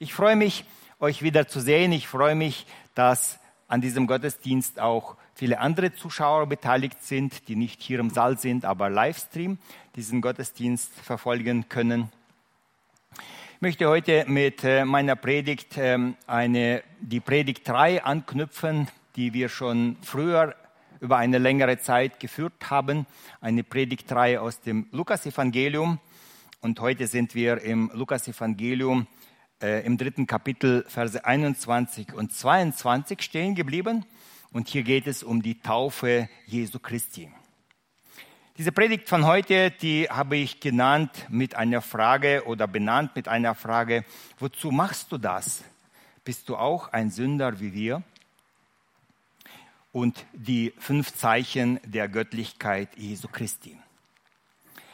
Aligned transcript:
Ich 0.00 0.14
freue 0.14 0.36
mich, 0.36 0.64
euch 1.00 1.22
wieder 1.22 1.48
zu 1.48 1.58
sehen. 1.58 1.90
Ich 1.90 2.06
freue 2.06 2.36
mich, 2.36 2.66
dass 2.94 3.40
an 3.66 3.80
diesem 3.80 4.06
Gottesdienst 4.06 4.78
auch 4.78 5.16
viele 5.34 5.58
andere 5.58 5.92
Zuschauer 5.92 6.46
beteiligt 6.46 7.02
sind, 7.02 7.48
die 7.48 7.56
nicht 7.56 7.82
hier 7.82 7.98
im 7.98 8.10
Saal 8.10 8.38
sind, 8.38 8.64
aber 8.64 8.90
Livestream 8.90 9.58
diesen 9.96 10.20
Gottesdienst 10.20 10.92
verfolgen 11.00 11.68
können. 11.68 12.12
Ich 13.56 13.60
möchte 13.60 13.88
heute 13.88 14.24
mit 14.28 14.62
äh, 14.62 14.84
meiner 14.84 15.16
Predigt 15.16 15.76
ähm, 15.76 16.14
eine, 16.28 16.84
die 17.00 17.18
Predigt 17.18 17.66
3 17.66 18.04
anknüpfen, 18.04 18.86
die 19.16 19.32
wir 19.32 19.48
schon 19.48 19.96
früher 20.02 20.54
über 21.00 21.16
eine 21.16 21.38
längere 21.38 21.80
Zeit 21.80 22.20
geführt 22.20 22.70
haben. 22.70 23.04
Eine 23.40 23.64
Predigt 23.64 24.08
3 24.08 24.38
aus 24.38 24.60
dem 24.60 24.86
Lukas-Evangelium. 24.92 25.98
Und 26.60 26.78
heute 26.78 27.08
sind 27.08 27.34
wir 27.34 27.60
im 27.62 27.90
Lukas-Evangelium 27.92 29.08
äh, 29.62 29.84
im 29.84 29.98
dritten 29.98 30.26
Kapitel, 30.26 30.84
Verse 30.88 31.24
21 31.24 32.14
und 32.14 32.32
22 32.32 33.22
stehen 33.22 33.54
geblieben. 33.54 34.04
Und 34.52 34.68
hier 34.68 34.82
geht 34.82 35.06
es 35.06 35.22
um 35.22 35.42
die 35.42 35.60
Taufe 35.60 36.28
Jesu 36.46 36.78
Christi. 36.78 37.30
Diese 38.56 38.72
Predigt 38.72 39.08
von 39.08 39.24
heute, 39.24 39.70
die 39.70 40.08
habe 40.10 40.36
ich 40.36 40.58
genannt 40.58 41.26
mit 41.28 41.54
einer 41.54 41.80
Frage 41.80 42.42
oder 42.46 42.66
benannt 42.66 43.14
mit 43.14 43.28
einer 43.28 43.54
Frage, 43.54 44.04
wozu 44.38 44.70
machst 44.70 45.12
du 45.12 45.18
das? 45.18 45.62
Bist 46.24 46.48
du 46.48 46.56
auch 46.56 46.92
ein 46.92 47.10
Sünder 47.10 47.60
wie 47.60 47.72
wir? 47.72 48.02
Und 49.92 50.26
die 50.32 50.72
fünf 50.78 51.14
Zeichen 51.14 51.78
der 51.84 52.08
Göttlichkeit 52.08 52.88
Jesu 52.96 53.28
Christi. 53.28 53.78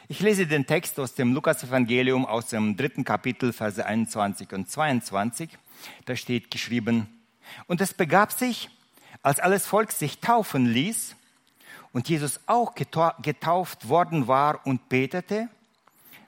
Ich 0.07 0.19
lese 0.19 0.45
den 0.45 0.67
Text 0.67 0.99
aus 0.99 1.15
dem 1.15 1.33
Lukas-Evangelium 1.33 2.27
aus 2.27 2.49
dem 2.49 2.77
dritten 2.77 3.03
Kapitel, 3.03 3.51
Verse 3.53 3.83
21 3.83 4.53
und 4.53 4.69
22. 4.69 5.49
Da 6.05 6.15
steht 6.15 6.51
geschrieben, 6.51 7.07
und 7.65 7.81
es 7.81 7.95
begab 7.95 8.31
sich, 8.31 8.69
als 9.23 9.39
alles 9.39 9.65
Volk 9.65 9.91
sich 9.91 10.19
taufen 10.19 10.67
ließ, 10.67 11.15
und 11.91 12.07
Jesus 12.07 12.39
auch 12.45 12.75
getauft 12.75 13.89
worden 13.89 14.27
war 14.27 14.67
und 14.67 14.89
betete, 14.89 15.49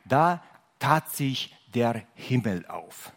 da 0.05 0.41
tat 0.79 1.11
sich 1.11 1.53
der 1.75 2.01
Himmel 2.15 2.65
auf. 2.65 3.11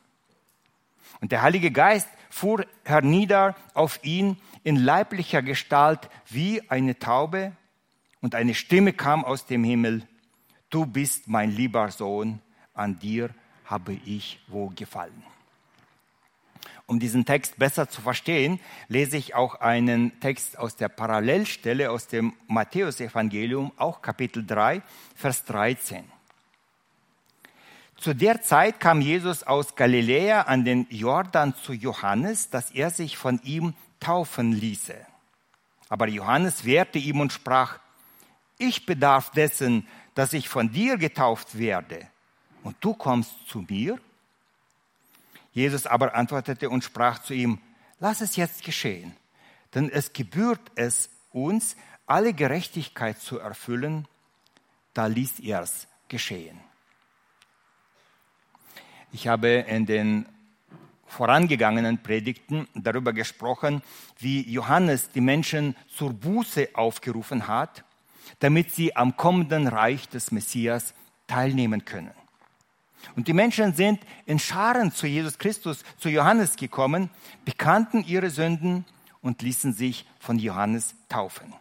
Und 1.22 1.32
der 1.32 1.40
Heilige 1.40 1.70
Geist 1.70 2.08
fuhr 2.28 2.66
hernieder 2.84 3.56
auf 3.72 4.00
ihn 4.02 4.36
in 4.62 4.76
leiblicher 4.76 5.40
Gestalt 5.40 6.10
wie 6.28 6.68
eine 6.68 6.98
Taube, 6.98 7.52
und 8.20 8.34
eine 8.34 8.54
Stimme 8.54 8.92
kam 8.92 9.24
aus 9.24 9.46
dem 9.46 9.64
Himmel, 9.64 10.06
du 10.70 10.86
bist 10.86 11.28
mein 11.28 11.50
lieber 11.50 11.90
Sohn, 11.90 12.40
an 12.74 12.98
dir 12.98 13.30
habe 13.64 13.92
ich 13.92 14.40
wohlgefallen. 14.48 15.22
Um 16.86 16.98
diesen 16.98 17.24
Text 17.24 17.56
besser 17.56 17.88
zu 17.88 18.00
verstehen, 18.00 18.58
lese 18.88 19.16
ich 19.16 19.34
auch 19.34 19.60
einen 19.60 20.18
Text 20.18 20.58
aus 20.58 20.74
der 20.74 20.88
Parallelstelle 20.88 21.90
aus 21.90 22.08
dem 22.08 22.32
Matthäusevangelium, 22.48 23.70
auch 23.76 24.02
Kapitel 24.02 24.44
3, 24.44 24.82
Vers 25.14 25.44
13. 25.44 26.04
Zu 27.96 28.14
der 28.14 28.42
Zeit 28.42 28.80
kam 28.80 29.00
Jesus 29.00 29.44
aus 29.44 29.76
Galiläa 29.76 30.42
an 30.42 30.64
den 30.64 30.86
Jordan 30.90 31.54
zu 31.54 31.74
Johannes, 31.74 32.50
dass 32.50 32.70
er 32.72 32.90
sich 32.90 33.16
von 33.16 33.40
ihm 33.44 33.74
taufen 34.00 34.52
ließe. 34.52 34.96
Aber 35.88 36.08
Johannes 36.08 36.64
wehrte 36.64 36.98
ihm 36.98 37.20
und 37.20 37.32
sprach, 37.32 37.78
ich 38.58 38.84
bedarf 38.84 39.30
dessen, 39.30 39.86
dass 40.14 40.32
ich 40.32 40.48
von 40.48 40.72
dir 40.72 40.96
getauft 40.96 41.58
werde, 41.58 42.08
und 42.62 42.76
du 42.80 42.94
kommst 42.94 43.48
zu 43.48 43.64
mir? 43.68 43.98
Jesus 45.52 45.86
aber 45.86 46.14
antwortete 46.14 46.70
und 46.70 46.84
sprach 46.84 47.20
zu 47.20 47.34
ihm, 47.34 47.58
lass 47.98 48.20
es 48.20 48.36
jetzt 48.36 48.62
geschehen, 48.64 49.16
denn 49.74 49.90
es 49.90 50.12
gebührt 50.12 50.60
es 50.74 51.10
uns, 51.32 51.76
alle 52.06 52.34
Gerechtigkeit 52.34 53.20
zu 53.20 53.38
erfüllen, 53.38 54.06
da 54.94 55.06
ließ 55.06 55.40
er 55.40 55.62
es 55.62 55.86
geschehen. 56.08 56.60
Ich 59.12 59.26
habe 59.28 59.48
in 59.48 59.86
den 59.86 60.26
vorangegangenen 61.06 62.02
Predigten 62.02 62.68
darüber 62.74 63.12
gesprochen, 63.12 63.82
wie 64.18 64.48
Johannes 64.48 65.10
die 65.10 65.20
Menschen 65.20 65.76
zur 65.88 66.12
Buße 66.12 66.68
aufgerufen 66.74 67.48
hat, 67.48 67.84
damit 68.38 68.72
sie 68.72 68.96
am 68.96 69.16
kommenden 69.16 69.66
Reich 69.66 70.08
des 70.08 70.30
Messias 70.30 70.94
teilnehmen 71.26 71.84
können. 71.84 72.12
Und 73.16 73.28
die 73.28 73.32
Menschen 73.32 73.74
sind 73.74 74.00
in 74.26 74.38
Scharen 74.38 74.92
zu 74.92 75.06
Jesus 75.06 75.38
Christus, 75.38 75.84
zu 75.98 76.08
Johannes 76.08 76.56
gekommen, 76.56 77.10
bekannten 77.44 78.04
ihre 78.06 78.30
Sünden 78.30 78.84
und 79.22 79.42
ließen 79.42 79.72
sich 79.72 80.06
von 80.18 80.38
Johannes 80.38 80.94
taufen. 81.08 81.54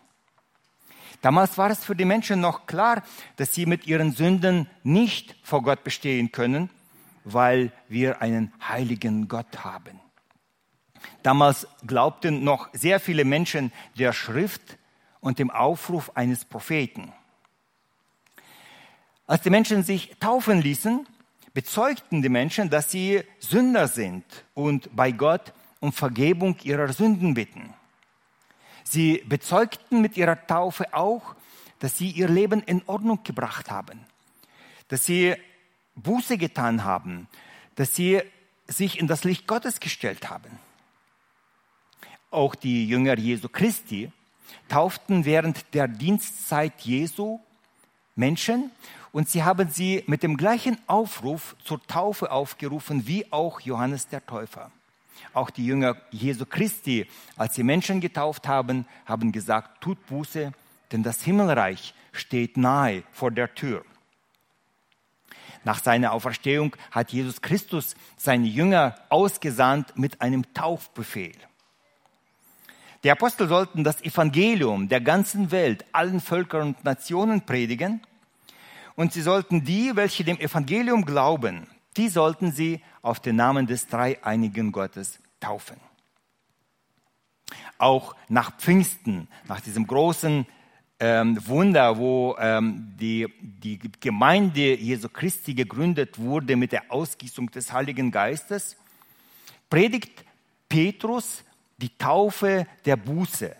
Damals 1.21 1.57
war 1.57 1.69
es 1.69 1.83
für 1.83 1.95
die 1.95 2.05
Menschen 2.05 2.39
noch 2.39 2.65
klar, 2.65 3.03
dass 3.35 3.53
sie 3.53 3.65
mit 3.65 3.87
ihren 3.87 4.13
Sünden 4.13 4.69
nicht 4.83 5.35
vor 5.43 5.63
Gott 5.63 5.83
bestehen 5.83 6.31
können, 6.31 6.69
weil 7.25 7.71
wir 7.89 8.21
einen 8.21 8.53
heiligen 8.67 9.27
Gott 9.27 9.63
haben. 9.63 9.99
Damals 11.23 11.67
glaubten 11.85 12.43
noch 12.43 12.69
sehr 12.73 12.99
viele 12.99 13.25
Menschen 13.25 13.73
der 13.97 14.13
Schrift 14.13 14.77
und 15.21 15.39
dem 15.39 15.51
Aufruf 15.51 16.11
eines 16.15 16.45
Propheten. 16.45 17.13
Als 19.27 19.41
die 19.41 19.49
Menschen 19.49 19.83
sich 19.83 20.15
taufen 20.19 20.61
ließen, 20.61 21.05
bezeugten 21.53 22.21
die 22.21 22.29
Menschen, 22.29 22.69
dass 22.69 22.89
sie 22.91 23.23
Sünder 23.39 23.87
sind 23.87 24.25
und 24.53 24.95
bei 24.95 25.11
Gott 25.11 25.53
um 25.79 25.93
Vergebung 25.93 26.57
ihrer 26.63 26.91
Sünden 26.93 27.33
bitten. 27.33 27.73
Sie 28.83 29.23
bezeugten 29.27 30.01
mit 30.01 30.17
ihrer 30.17 30.47
Taufe 30.47 30.93
auch, 30.93 31.35
dass 31.79 31.97
sie 31.97 32.09
ihr 32.09 32.27
Leben 32.27 32.61
in 32.63 32.81
Ordnung 32.87 33.23
gebracht 33.23 33.69
haben, 33.69 34.05
dass 34.87 35.05
sie 35.05 35.35
Buße 35.95 36.37
getan 36.37 36.83
haben, 36.83 37.27
dass 37.75 37.95
sie 37.95 38.21
sich 38.67 38.99
in 38.99 39.07
das 39.07 39.23
Licht 39.23 39.47
Gottes 39.47 39.79
gestellt 39.79 40.29
haben. 40.29 40.59
Auch 42.31 42.55
die 42.55 42.87
Jünger 42.87 43.17
Jesu 43.17 43.49
Christi 43.49 44.11
tauften 44.67 45.25
während 45.25 45.73
der 45.73 45.87
Dienstzeit 45.87 46.81
Jesu 46.81 47.39
Menschen 48.15 48.71
und 49.11 49.29
sie 49.29 49.43
haben 49.43 49.69
sie 49.69 50.03
mit 50.07 50.23
dem 50.23 50.37
gleichen 50.37 50.77
Aufruf 50.87 51.55
zur 51.63 51.81
Taufe 51.87 52.31
aufgerufen 52.31 53.07
wie 53.07 53.31
auch 53.31 53.61
Johannes 53.61 54.07
der 54.07 54.25
Täufer. 54.25 54.71
Auch 55.33 55.49
die 55.49 55.65
Jünger 55.65 55.97
Jesu 56.11 56.45
Christi, 56.45 57.07
als 57.35 57.55
sie 57.55 57.63
Menschen 57.63 58.01
getauft 58.01 58.47
haben, 58.47 58.85
haben 59.05 59.31
gesagt, 59.31 59.81
tut 59.81 60.05
Buße, 60.07 60.53
denn 60.91 61.03
das 61.03 61.23
Himmelreich 61.23 61.93
steht 62.11 62.57
nahe 62.57 63.03
vor 63.11 63.31
der 63.31 63.53
Tür. 63.53 63.83
Nach 65.63 65.83
seiner 65.83 66.13
Auferstehung 66.13 66.75
hat 66.91 67.11
Jesus 67.11 67.41
Christus 67.41 67.95
seine 68.17 68.47
Jünger 68.47 68.95
ausgesandt 69.09 69.97
mit 69.97 70.21
einem 70.21 70.53
Taufbefehl. 70.53 71.35
Die 73.03 73.11
Apostel 73.11 73.47
sollten 73.47 73.83
das 73.83 74.01
Evangelium 74.01 74.89
der 74.89 74.99
ganzen 74.99 75.51
Welt 75.51 75.85
allen 75.93 76.19
Völkern 76.19 76.69
und 76.69 76.83
Nationen 76.83 77.41
predigen 77.41 78.01
und 78.95 79.13
sie 79.13 79.21
sollten 79.21 79.63
die, 79.63 79.95
welche 79.95 80.25
dem 80.25 80.37
Evangelium 80.37 81.05
glauben, 81.05 81.67
die 81.95 82.09
sollten 82.09 82.51
sie 82.51 82.81
auf 83.01 83.21
den 83.21 83.37
Namen 83.37 83.67
des 83.67 83.87
dreieinigen 83.87 84.73
Gottes 84.73 85.19
taufen. 85.39 85.77
Auch 87.77 88.15
nach 88.27 88.57
Pfingsten, 88.57 89.29
nach 89.47 89.61
diesem 89.61 89.87
großen 89.87 90.45
ähm, 90.99 91.47
Wunder, 91.47 91.97
wo 91.97 92.35
ähm, 92.37 92.93
die, 92.99 93.27
die 93.39 93.79
Gemeinde 94.01 94.75
Jesu 94.75 95.07
Christi 95.07 95.53
gegründet 95.53 96.19
wurde 96.19 96.57
mit 96.57 96.73
der 96.73 96.91
Ausgießung 96.91 97.49
des 97.51 97.71
Heiligen 97.71 98.11
Geistes, 98.11 98.75
predigt 99.69 100.25
Petrus 100.67 101.45
die 101.81 101.97
Taufe 101.97 102.67
der 102.85 102.97
Buße. 102.97 103.55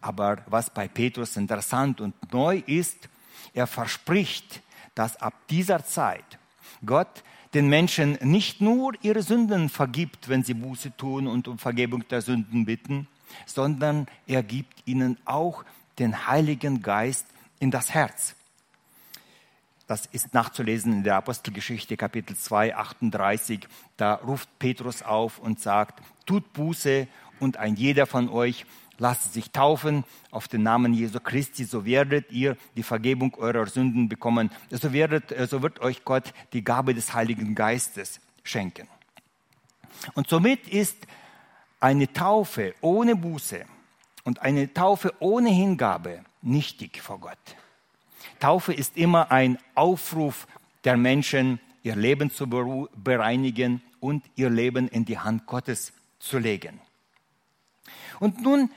Aber 0.00 0.38
was 0.46 0.70
bei 0.70 0.88
Petrus 0.88 1.36
interessant 1.36 2.00
und 2.00 2.14
neu 2.32 2.62
ist, 2.66 3.08
er 3.54 3.66
verspricht, 3.66 4.62
dass 4.94 5.16
ab 5.16 5.34
dieser 5.48 5.84
Zeit 5.84 6.38
Gott 6.84 7.22
den 7.54 7.68
Menschen 7.68 8.18
nicht 8.20 8.60
nur 8.60 8.92
ihre 9.02 9.22
Sünden 9.22 9.68
vergibt, 9.68 10.28
wenn 10.28 10.42
sie 10.42 10.54
Buße 10.54 10.96
tun 10.96 11.26
und 11.26 11.48
um 11.48 11.58
Vergebung 11.58 12.06
der 12.08 12.20
Sünden 12.20 12.66
bitten, 12.66 13.08
sondern 13.46 14.06
er 14.26 14.42
gibt 14.42 14.86
ihnen 14.86 15.16
auch 15.24 15.64
den 15.98 16.26
Heiligen 16.26 16.82
Geist 16.82 17.26
in 17.58 17.70
das 17.70 17.94
Herz. 17.94 18.34
Das 19.86 20.06
ist 20.06 20.34
nachzulesen 20.34 20.92
in 20.92 21.04
der 21.04 21.16
Apostelgeschichte 21.16 21.96
Kapitel 21.96 22.36
2, 22.36 22.74
38. 22.74 23.68
Da 23.96 24.14
ruft 24.14 24.48
Petrus 24.58 25.02
auf 25.02 25.38
und 25.38 25.60
sagt, 25.60 26.02
tut 26.26 26.52
Buße 26.52 27.06
und 27.40 27.56
ein 27.56 27.76
jeder 27.76 28.06
von 28.06 28.28
euch 28.28 28.66
lasst 28.98 29.34
sich 29.34 29.50
taufen 29.50 30.04
auf 30.30 30.48
den 30.48 30.62
Namen 30.62 30.94
Jesu 30.94 31.20
Christi, 31.20 31.64
so 31.64 31.84
werdet 31.84 32.30
ihr 32.32 32.56
die 32.76 32.82
Vergebung 32.82 33.34
eurer 33.34 33.66
Sünden 33.66 34.08
bekommen. 34.08 34.50
So, 34.70 34.92
werdet, 34.92 35.34
so 35.48 35.62
wird 35.62 35.80
euch 35.80 36.04
Gott 36.04 36.32
die 36.52 36.64
Gabe 36.64 36.94
des 36.94 37.14
Heiligen 37.14 37.54
Geistes 37.54 38.20
schenken. 38.42 38.88
Und 40.14 40.28
somit 40.28 40.68
ist 40.68 40.96
eine 41.80 42.12
Taufe 42.12 42.74
ohne 42.80 43.16
Buße 43.16 43.64
und 44.24 44.40
eine 44.42 44.72
Taufe 44.72 45.14
ohne 45.20 45.50
Hingabe 45.50 46.22
nichtig 46.42 47.00
vor 47.00 47.20
Gott. 47.20 47.38
Taufe 48.40 48.72
ist 48.72 48.96
immer 48.96 49.30
ein 49.30 49.58
Aufruf 49.74 50.46
der 50.84 50.96
Menschen, 50.96 51.60
ihr 51.82 51.96
Leben 51.96 52.30
zu 52.30 52.48
bereinigen 52.48 53.82
und 54.00 54.24
ihr 54.34 54.50
Leben 54.50 54.88
in 54.88 55.04
die 55.04 55.18
Hand 55.18 55.46
Gottes 55.46 55.92
zu 56.18 56.38
legen. 56.38 56.80
Und 58.20 58.42
nun 58.42 58.70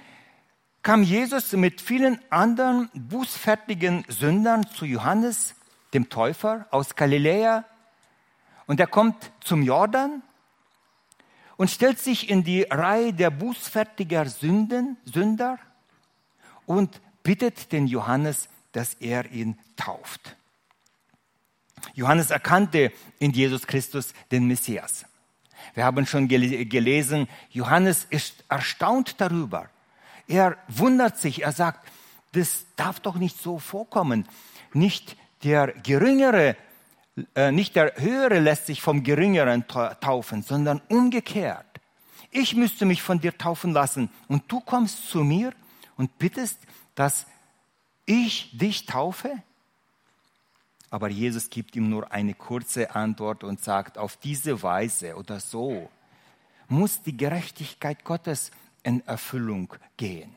kam 0.81 1.03
Jesus 1.03 1.51
mit 1.53 1.81
vielen 1.81 2.19
anderen 2.29 2.89
bußfertigen 2.93 4.05
Sündern 4.07 4.67
zu 4.67 4.85
Johannes, 4.85 5.55
dem 5.93 6.09
Täufer 6.09 6.67
aus 6.71 6.95
Galiläa, 6.95 7.65
und 8.67 8.79
er 8.79 8.87
kommt 8.87 9.31
zum 9.41 9.63
Jordan 9.63 10.21
und 11.57 11.71
stellt 11.71 11.97
sich 11.97 12.29
in 12.29 12.43
die 12.43 12.61
Reihe 12.69 13.13
der 13.13 13.31
bußfertiger 13.31 14.25
Sünden, 14.27 14.95
Sünder 15.05 15.57
und 16.67 17.01
bittet 17.23 17.71
den 17.71 17.87
Johannes, 17.87 18.47
dass 18.71 18.93
er 18.93 19.31
ihn 19.31 19.57
tauft. 19.75 20.37
Johannes 21.95 22.29
erkannte 22.29 22.91
in 23.17 23.31
Jesus 23.31 23.65
Christus 23.65 24.13
den 24.31 24.47
Messias. 24.47 25.05
Wir 25.73 25.85
haben 25.85 26.05
schon 26.05 26.27
gelesen, 26.27 27.27
Johannes 27.49 28.05
ist 28.09 28.43
erstaunt 28.49 29.15
darüber. 29.19 29.69
Er 30.27 30.57
wundert 30.67 31.17
sich, 31.17 31.43
er 31.43 31.51
sagt, 31.51 31.87
das 32.33 32.65
darf 32.75 32.99
doch 32.99 33.15
nicht 33.15 33.41
so 33.41 33.59
vorkommen. 33.59 34.27
Nicht 34.73 35.17
der 35.43 35.67
Geringere, 35.67 36.55
äh, 37.35 37.51
nicht 37.51 37.75
der 37.75 37.93
Höhere 37.97 38.39
lässt 38.39 38.67
sich 38.67 38.81
vom 38.81 39.03
Geringeren 39.03 39.65
taufen, 39.67 40.43
sondern 40.43 40.81
umgekehrt. 40.89 41.65
Ich 42.31 42.55
müsste 42.55 42.85
mich 42.85 43.01
von 43.01 43.19
dir 43.19 43.37
taufen 43.37 43.73
lassen 43.73 44.09
und 44.27 44.43
du 44.51 44.59
kommst 44.59 45.09
zu 45.09 45.23
mir 45.23 45.51
und 45.97 46.19
bittest, 46.19 46.59
dass 46.93 47.25
ich 48.05 48.57
dich 48.57 48.85
taufe? 48.85 49.41
Aber 50.89 51.09
Jesus 51.09 51.49
gibt 51.49 51.75
ihm 51.75 51.89
nur 51.89 52.11
eine 52.11 52.33
kurze 52.33 52.95
Antwort 52.95 53.43
und 53.43 53.61
sagt, 53.61 53.97
auf 53.97 54.17
diese 54.17 54.63
Weise 54.63 55.15
oder 55.15 55.39
so 55.39 55.89
muss 56.67 57.01
die 57.01 57.17
Gerechtigkeit 57.17 58.03
Gottes 58.03 58.51
in 58.83 59.05
Erfüllung 59.05 59.73
gehen. 59.97 60.35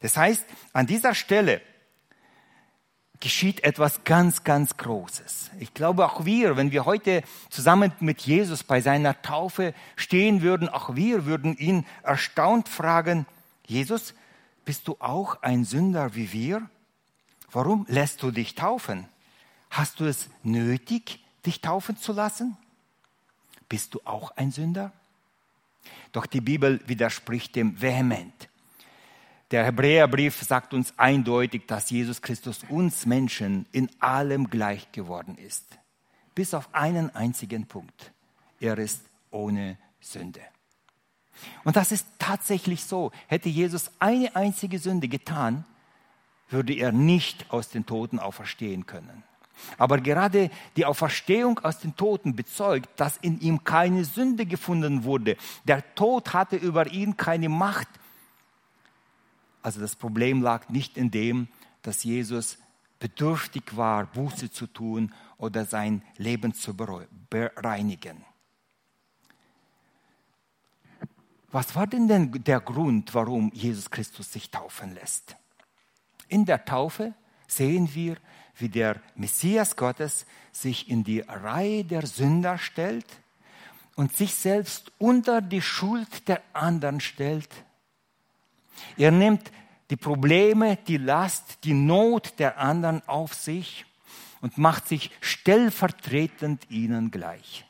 Das 0.00 0.16
heißt, 0.16 0.44
an 0.72 0.86
dieser 0.86 1.14
Stelle 1.14 1.60
geschieht 3.20 3.62
etwas 3.62 4.02
ganz, 4.02 4.42
ganz 4.42 4.76
Großes. 4.76 5.52
Ich 5.60 5.72
glaube, 5.74 6.04
auch 6.04 6.24
wir, 6.24 6.56
wenn 6.56 6.72
wir 6.72 6.84
heute 6.84 7.22
zusammen 7.50 7.92
mit 8.00 8.22
Jesus 8.22 8.64
bei 8.64 8.80
seiner 8.80 9.22
Taufe 9.22 9.74
stehen 9.94 10.42
würden, 10.42 10.68
auch 10.68 10.96
wir 10.96 11.24
würden 11.24 11.56
ihn 11.56 11.86
erstaunt 12.02 12.68
fragen, 12.68 13.26
Jesus, 13.64 14.14
bist 14.64 14.88
du 14.88 14.96
auch 14.98 15.40
ein 15.42 15.64
Sünder 15.64 16.16
wie 16.16 16.32
wir? 16.32 16.68
Warum 17.52 17.86
lässt 17.88 18.22
du 18.22 18.32
dich 18.32 18.56
taufen? 18.56 19.06
Hast 19.72 20.00
du 20.00 20.04
es 20.04 20.28
nötig, 20.42 21.18
dich 21.46 21.62
taufen 21.62 21.96
zu 21.96 22.12
lassen? 22.12 22.58
Bist 23.70 23.94
du 23.94 24.02
auch 24.04 24.30
ein 24.36 24.50
Sünder? 24.50 24.92
Doch 26.12 26.26
die 26.26 26.42
Bibel 26.42 26.86
widerspricht 26.86 27.56
dem 27.56 27.80
vehement. 27.80 28.50
Der 29.50 29.64
Hebräerbrief 29.64 30.42
sagt 30.42 30.74
uns 30.74 30.92
eindeutig, 30.98 31.66
dass 31.66 31.88
Jesus 31.88 32.20
Christus 32.20 32.60
uns 32.68 33.06
Menschen 33.06 33.64
in 33.72 33.88
allem 33.98 34.50
gleich 34.50 34.92
geworden 34.92 35.38
ist. 35.38 35.64
Bis 36.34 36.52
auf 36.52 36.74
einen 36.74 37.08
einzigen 37.16 37.66
Punkt. 37.66 38.12
Er 38.60 38.76
ist 38.76 39.02
ohne 39.30 39.78
Sünde. 40.00 40.42
Und 41.64 41.76
das 41.76 41.92
ist 41.92 42.06
tatsächlich 42.18 42.84
so. 42.84 43.10
Hätte 43.26 43.48
Jesus 43.48 43.90
eine 44.00 44.36
einzige 44.36 44.78
Sünde 44.78 45.08
getan, 45.08 45.64
würde 46.50 46.74
er 46.74 46.92
nicht 46.92 47.50
aus 47.50 47.70
den 47.70 47.86
Toten 47.86 48.18
auferstehen 48.18 48.84
können. 48.84 49.24
Aber 49.78 49.98
gerade 49.98 50.50
die 50.76 50.84
Auferstehung 50.84 51.58
aus 51.60 51.78
den 51.78 51.96
Toten 51.96 52.34
bezeugt, 52.36 52.88
dass 52.96 53.16
in 53.18 53.40
ihm 53.40 53.64
keine 53.64 54.04
Sünde 54.04 54.46
gefunden 54.46 55.04
wurde. 55.04 55.36
Der 55.64 55.94
Tod 55.94 56.32
hatte 56.32 56.56
über 56.56 56.86
ihn 56.92 57.16
keine 57.16 57.48
Macht. 57.48 57.88
Also 59.62 59.80
das 59.80 59.96
Problem 59.96 60.42
lag 60.42 60.68
nicht 60.68 60.96
in 60.96 61.10
dem, 61.10 61.48
dass 61.82 62.04
Jesus 62.04 62.58
bedürftig 62.98 63.76
war, 63.76 64.06
Buße 64.06 64.50
zu 64.50 64.66
tun 64.66 65.12
oder 65.36 65.64
sein 65.64 66.02
Leben 66.16 66.54
zu 66.54 66.76
bereinigen. 66.76 68.24
Was 71.50 71.76
war 71.76 71.86
denn, 71.86 72.08
denn 72.08 72.30
der 72.30 72.60
Grund, 72.60 73.14
warum 73.14 73.50
Jesus 73.52 73.90
Christus 73.90 74.32
sich 74.32 74.50
taufen 74.50 74.94
lässt? 74.94 75.36
In 76.28 76.46
der 76.46 76.64
Taufe 76.64 77.12
sehen 77.46 77.92
wir, 77.94 78.16
wie 78.56 78.68
der 78.68 79.00
Messias 79.14 79.76
Gottes 79.76 80.26
sich 80.52 80.88
in 80.88 81.04
die 81.04 81.20
Reihe 81.20 81.84
der 81.84 82.06
Sünder 82.06 82.58
stellt 82.58 83.06
und 83.96 84.16
sich 84.16 84.34
selbst 84.34 84.92
unter 84.98 85.40
die 85.40 85.62
Schuld 85.62 86.28
der 86.28 86.42
anderen 86.52 87.00
stellt. 87.00 87.48
Er 88.96 89.10
nimmt 89.10 89.50
die 89.90 89.96
Probleme, 89.96 90.78
die 90.86 90.96
Last, 90.96 91.64
die 91.64 91.74
Not 91.74 92.38
der 92.38 92.58
anderen 92.58 93.06
auf 93.06 93.34
sich 93.34 93.84
und 94.40 94.58
macht 94.58 94.88
sich 94.88 95.10
stellvertretend 95.20 96.70
ihnen 96.70 97.10
gleich. 97.10 97.64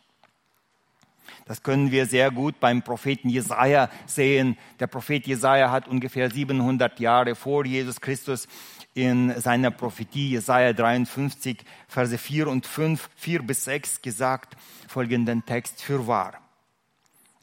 Das 1.44 1.62
können 1.62 1.90
wir 1.90 2.06
sehr 2.06 2.30
gut 2.30 2.60
beim 2.60 2.82
Propheten 2.82 3.28
Jesaja 3.28 3.90
sehen. 4.06 4.56
Der 4.78 4.86
Prophet 4.86 5.26
Jesaja 5.26 5.70
hat 5.70 5.88
ungefähr 5.88 6.30
700 6.30 7.00
Jahre 7.00 7.34
vor 7.34 7.66
Jesus 7.66 8.00
Christus 8.00 8.46
in 8.94 9.38
seiner 9.40 9.70
Prophetie 9.70 10.30
Jesaja 10.30 10.72
53, 10.72 11.64
Verse 11.88 12.18
4 12.18 12.48
und 12.48 12.66
5, 12.66 13.08
4 13.16 13.42
bis 13.42 13.64
6 13.64 14.02
gesagt, 14.02 14.56
folgenden 14.88 15.44
Text 15.44 15.82
für 15.82 16.06
wahr. 16.06 16.34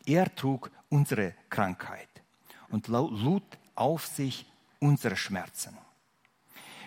Er 0.06 0.34
trug 0.36 0.72
unsere 0.90 1.34
Krankheit 1.50 2.10
und 2.70 2.88
lud 2.88 3.44
auf 3.76 4.06
sich 4.06 4.46
unsere 4.80 5.16
Schmerzen. 5.16 5.78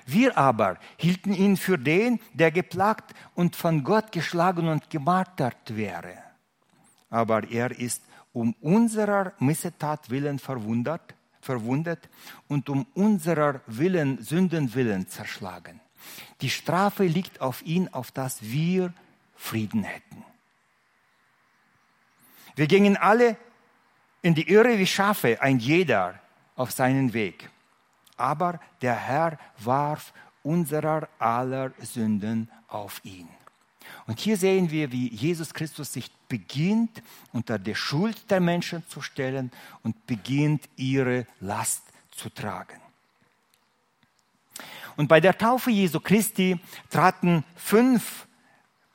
Wir 0.06 0.36
aber 0.36 0.78
hielten 0.96 1.32
ihn 1.32 1.56
für 1.56 1.78
den, 1.78 2.18
der 2.32 2.50
geplagt 2.50 3.14
und 3.34 3.54
von 3.54 3.84
Gott 3.84 4.10
geschlagen 4.10 4.68
und 4.68 4.90
gemartert 4.90 5.76
wäre 5.76 6.32
aber 7.12 7.48
er 7.50 7.78
ist 7.78 8.02
um 8.32 8.54
unserer 8.62 9.34
Missetat 9.38 10.08
willen 10.08 10.38
verwundert, 10.38 11.14
verwundet 11.42 12.08
und 12.48 12.70
um 12.70 12.86
unserer 12.94 13.60
Willen, 13.66 14.22
Sünden 14.22 14.74
willen 14.74 15.08
zerschlagen. 15.08 15.80
Die 16.40 16.50
Strafe 16.50 17.04
liegt 17.04 17.40
auf 17.40 17.62
ihn, 17.62 17.88
auf 17.88 18.10
dass 18.10 18.40
wir 18.42 18.94
Frieden 19.34 19.82
hätten. 19.84 20.24
Wir 22.54 22.66
gingen 22.66 22.96
alle 22.96 23.36
in 24.22 24.34
die 24.34 24.48
Irre 24.48 24.78
wie 24.78 24.86
Schafe, 24.86 25.40
ein 25.40 25.58
jeder 25.58 26.20
auf 26.54 26.70
seinen 26.70 27.12
Weg. 27.12 27.50
Aber 28.16 28.60
der 28.80 28.94
Herr 28.94 29.38
warf 29.58 30.12
unserer 30.42 31.08
aller 31.18 31.72
Sünden 31.80 32.50
auf 32.68 33.00
ihn. 33.04 33.28
Und 34.06 34.18
hier 34.18 34.36
sehen 34.36 34.70
wir, 34.70 34.90
wie 34.90 35.08
Jesus 35.08 35.54
Christus 35.54 35.92
sich 35.92 36.10
beginnt, 36.28 37.02
unter 37.32 37.58
der 37.58 37.74
Schuld 37.74 38.30
der 38.30 38.40
Menschen 38.40 38.82
zu 38.88 39.00
stellen 39.00 39.52
und 39.82 40.06
beginnt, 40.06 40.68
ihre 40.76 41.26
Last 41.40 41.82
zu 42.10 42.28
tragen. 42.30 42.80
Und 44.96 45.08
bei 45.08 45.20
der 45.20 45.36
Taufe 45.38 45.70
Jesu 45.70 46.00
Christi 46.00 46.58
traten 46.90 47.44
fünf 47.56 48.26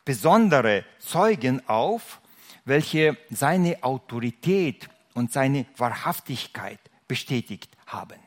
besondere 0.05 0.85
Zeugen 0.99 1.67
auf, 1.67 2.21
welche 2.65 3.17
seine 3.29 3.83
Autorität 3.83 4.89
und 5.13 5.31
seine 5.31 5.65
Wahrhaftigkeit 5.77 6.79
bestätigt 7.07 7.75
haben. 7.87 8.19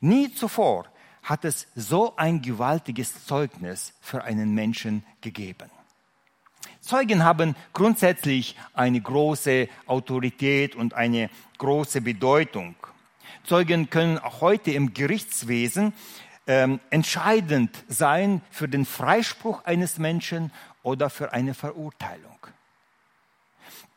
Nie 0.00 0.32
zuvor 0.32 0.86
hat 1.22 1.44
es 1.44 1.66
so 1.74 2.16
ein 2.16 2.40
gewaltiges 2.40 3.26
Zeugnis 3.26 3.92
für 4.00 4.22
einen 4.24 4.54
Menschen 4.54 5.04
gegeben. 5.20 5.70
Zeugen 6.88 7.22
haben 7.22 7.54
grundsätzlich 7.74 8.56
eine 8.72 8.98
große 8.98 9.68
Autorität 9.84 10.74
und 10.74 10.94
eine 10.94 11.28
große 11.58 12.00
Bedeutung. 12.00 12.76
Zeugen 13.44 13.90
können 13.90 14.16
auch 14.16 14.40
heute 14.40 14.70
im 14.70 14.94
Gerichtswesen 14.94 15.92
ähm, 16.46 16.80
entscheidend 16.88 17.84
sein 17.88 18.40
für 18.50 18.70
den 18.70 18.86
Freispruch 18.86 19.66
eines 19.66 19.98
Menschen 19.98 20.50
oder 20.82 21.10
für 21.10 21.34
eine 21.34 21.52
Verurteilung. 21.52 22.38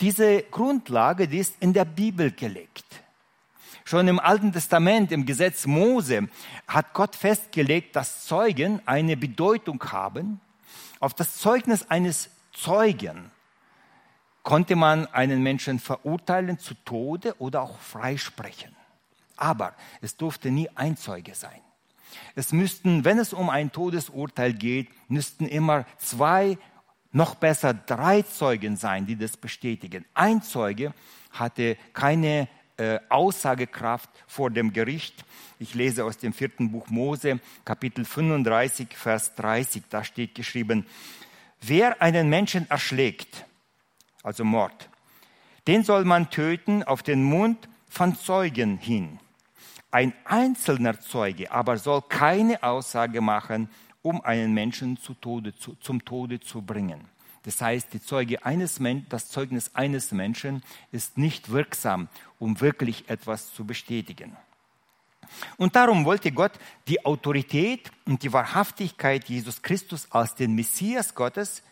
Diese 0.02 0.44
Grundlage 0.44 1.30
die 1.30 1.38
ist 1.38 1.56
in 1.62 1.72
der 1.72 1.86
Bibel 1.86 2.30
gelegt. 2.30 2.84
Schon 3.86 4.10
im 4.10 4.20
Alten 4.20 4.52
Testament, 4.52 5.14
im 5.14 5.26
Gesetz 5.26 5.66
Mose, 5.66 6.28
hat 6.68 6.94
Gott 6.94 7.16
festgelegt, 7.16 7.96
dass 7.96 8.26
Zeugen 8.26 8.82
eine 8.86 9.16
Bedeutung 9.16 9.82
haben. 9.94 10.42
Auf 11.00 11.14
das 11.14 11.38
Zeugnis 11.38 11.90
eines 11.90 12.30
Zeugen 12.62 13.32
konnte 14.44 14.76
man 14.76 15.08
einen 15.08 15.42
Menschen 15.42 15.80
verurteilen 15.80 16.60
zu 16.60 16.76
Tode 16.86 17.36
oder 17.40 17.64
auch 17.64 17.80
freisprechen. 17.80 18.76
Aber 19.36 19.74
es 20.02 20.16
durfte 20.16 20.52
nie 20.52 20.70
ein 20.76 20.96
Zeuge 20.96 21.34
sein. 21.34 21.62
Es 22.36 22.52
müssten, 22.52 23.04
wenn 23.04 23.18
es 23.18 23.34
um 23.34 23.50
ein 23.50 23.72
Todesurteil 23.72 24.54
geht, 24.54 24.90
müssten 25.10 25.48
immer 25.48 25.86
zwei, 25.98 26.60
noch 27.12 27.34
besser 27.34 27.74
drei 27.74 28.22
Zeugen 28.22 28.76
sein, 28.76 29.08
die 29.08 29.16
das 29.16 29.38
bestätigen. 29.38 30.06
Ein 30.14 30.44
Zeuge 30.44 30.94
hatte 31.32 31.78
keine 31.94 32.48
äh, 32.78 33.00
Aussagekraft 33.10 34.10
vor 34.28 34.52
dem 34.52 34.72
Gericht. 34.72 35.26
Ich 35.58 35.74
lese 35.74 36.06
aus 36.06 36.20
dem 36.20 36.32
vierten 36.32 36.72
Buch 36.72 36.90
Mose, 36.90 37.40
Kapitel 37.66 38.06
35, 38.06 38.90
Vers 38.96 39.34
30. 39.36 39.84
Da 39.90 40.04
steht 40.04 40.36
geschrieben, 40.36 40.86
wer 41.62 42.02
einen 42.02 42.30
Menschen 42.30 42.70
erschlägt, 42.70 43.46
also 44.24 44.44
Mord, 44.44 44.90
den 45.68 45.84
soll 45.84 46.06
man 46.06 46.30
töten 46.30 46.84
auf 46.84 47.04
den 47.04 47.24
Mund 47.24 47.70
von 47.88 48.16
Zeugen 48.16 48.78
hin. 48.78 49.20
Ein 49.92 50.14
einzelner 50.26 51.00
Zeuge 51.00 51.52
aber 51.52 51.78
soll 51.78 52.02
keine 52.04 52.64
Aussage 52.64 53.22
machen, 53.22 53.70
um 54.02 54.22
einen 54.22 54.54
Menschen 54.54 54.98
zu 54.98 55.14
Tode, 55.14 55.56
zu, 55.56 55.76
zum 55.76 56.04
Tode 56.04 56.40
zu 56.40 56.62
bringen. 56.62 57.08
Das 57.44 57.62
heißt, 57.62 57.90
Zeuge 58.06 58.46
eines, 58.46 58.80
das 59.10 59.30
Zeugnis 59.30 59.76
eines 59.76 60.12
Menschen 60.12 60.64
ist 60.92 61.18
nicht 61.18 61.52
wirksam, 61.52 62.08
um 62.40 62.62
wirklich 62.62 63.10
etwas 63.10 63.54
zu 63.54 63.66
bestätigen. 63.66 64.38
Und 65.58 65.76
darum 65.76 66.06
wollte 66.06 66.32
Gott 66.32 66.54
die 66.88 67.04
Autorität 67.06 67.92
und 68.06 68.22
die 68.24 68.32
Wahrhaftigkeit 68.34 69.26
Jesus 69.26 69.62
Christus 69.62 70.08
als 70.12 70.36
den 70.36 70.54
Messias 70.56 71.14
Gottes 71.16 71.64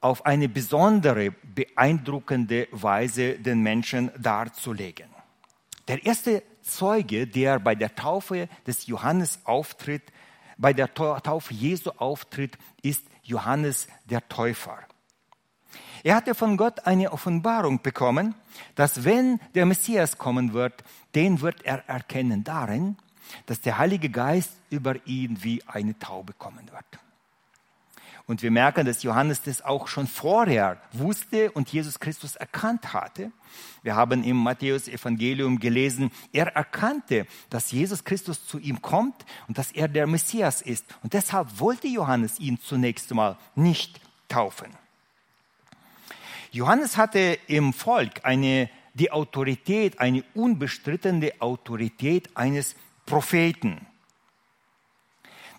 auf 0.00 0.24
eine 0.24 0.48
besondere, 0.48 1.32
beeindruckende 1.54 2.68
Weise 2.70 3.34
den 3.38 3.62
Menschen 3.62 4.10
darzulegen. 4.18 5.08
Der 5.88 6.04
erste 6.04 6.42
Zeuge, 6.62 7.26
der 7.26 7.58
bei 7.58 7.74
der 7.74 7.94
Taufe 7.94 8.48
des 8.66 8.86
Johannes 8.86 9.40
auftritt, 9.44 10.02
bei 10.56 10.72
der 10.72 10.92
Taufe 10.92 11.54
Jesu 11.54 11.90
auftritt, 11.96 12.58
ist 12.82 13.06
Johannes 13.22 13.88
der 14.04 14.28
Täufer. 14.28 14.78
Er 16.04 16.16
hatte 16.16 16.34
von 16.34 16.56
Gott 16.56 16.86
eine 16.86 17.12
Offenbarung 17.12 17.82
bekommen, 17.82 18.34
dass 18.74 19.04
wenn 19.04 19.40
der 19.54 19.66
Messias 19.66 20.18
kommen 20.18 20.52
wird, 20.52 20.84
den 21.14 21.40
wird 21.40 21.62
er 21.64 21.88
erkennen 21.88 22.44
darin, 22.44 22.96
dass 23.46 23.60
der 23.60 23.78
Heilige 23.78 24.08
Geist 24.10 24.52
über 24.70 25.06
ihn 25.06 25.42
wie 25.42 25.62
eine 25.66 25.98
Taube 25.98 26.32
kommen 26.32 26.70
wird. 26.70 26.84
Und 28.28 28.42
wir 28.42 28.50
merken, 28.50 28.84
dass 28.84 29.02
Johannes 29.02 29.40
das 29.40 29.62
auch 29.62 29.88
schon 29.88 30.06
vorher 30.06 30.78
wusste 30.92 31.50
und 31.52 31.72
Jesus 31.72 31.98
Christus 31.98 32.36
erkannt 32.36 32.92
hatte. 32.92 33.32
Wir 33.82 33.96
haben 33.96 34.22
im 34.22 34.36
Matthäus 34.36 34.86
Evangelium 34.86 35.58
gelesen, 35.58 36.10
er 36.30 36.48
erkannte, 36.48 37.26
dass 37.48 37.72
Jesus 37.72 38.04
Christus 38.04 38.46
zu 38.46 38.58
ihm 38.58 38.82
kommt 38.82 39.24
und 39.48 39.56
dass 39.56 39.72
er 39.72 39.88
der 39.88 40.06
Messias 40.06 40.60
ist. 40.60 40.84
Und 41.02 41.14
deshalb 41.14 41.58
wollte 41.58 41.88
Johannes 41.88 42.38
ihn 42.38 42.60
zunächst 42.60 43.14
mal 43.14 43.38
nicht 43.54 43.98
taufen. 44.28 44.68
Johannes 46.50 46.96
hatte 46.96 47.38
im 47.46 47.72
Volk 47.72 48.24
eine, 48.24 48.70
die 48.94 49.10
Autorität, 49.10 50.00
eine 50.00 50.24
unbestrittene 50.34 51.32
Autorität 51.40 52.30
eines 52.34 52.74
Propheten. 53.06 53.86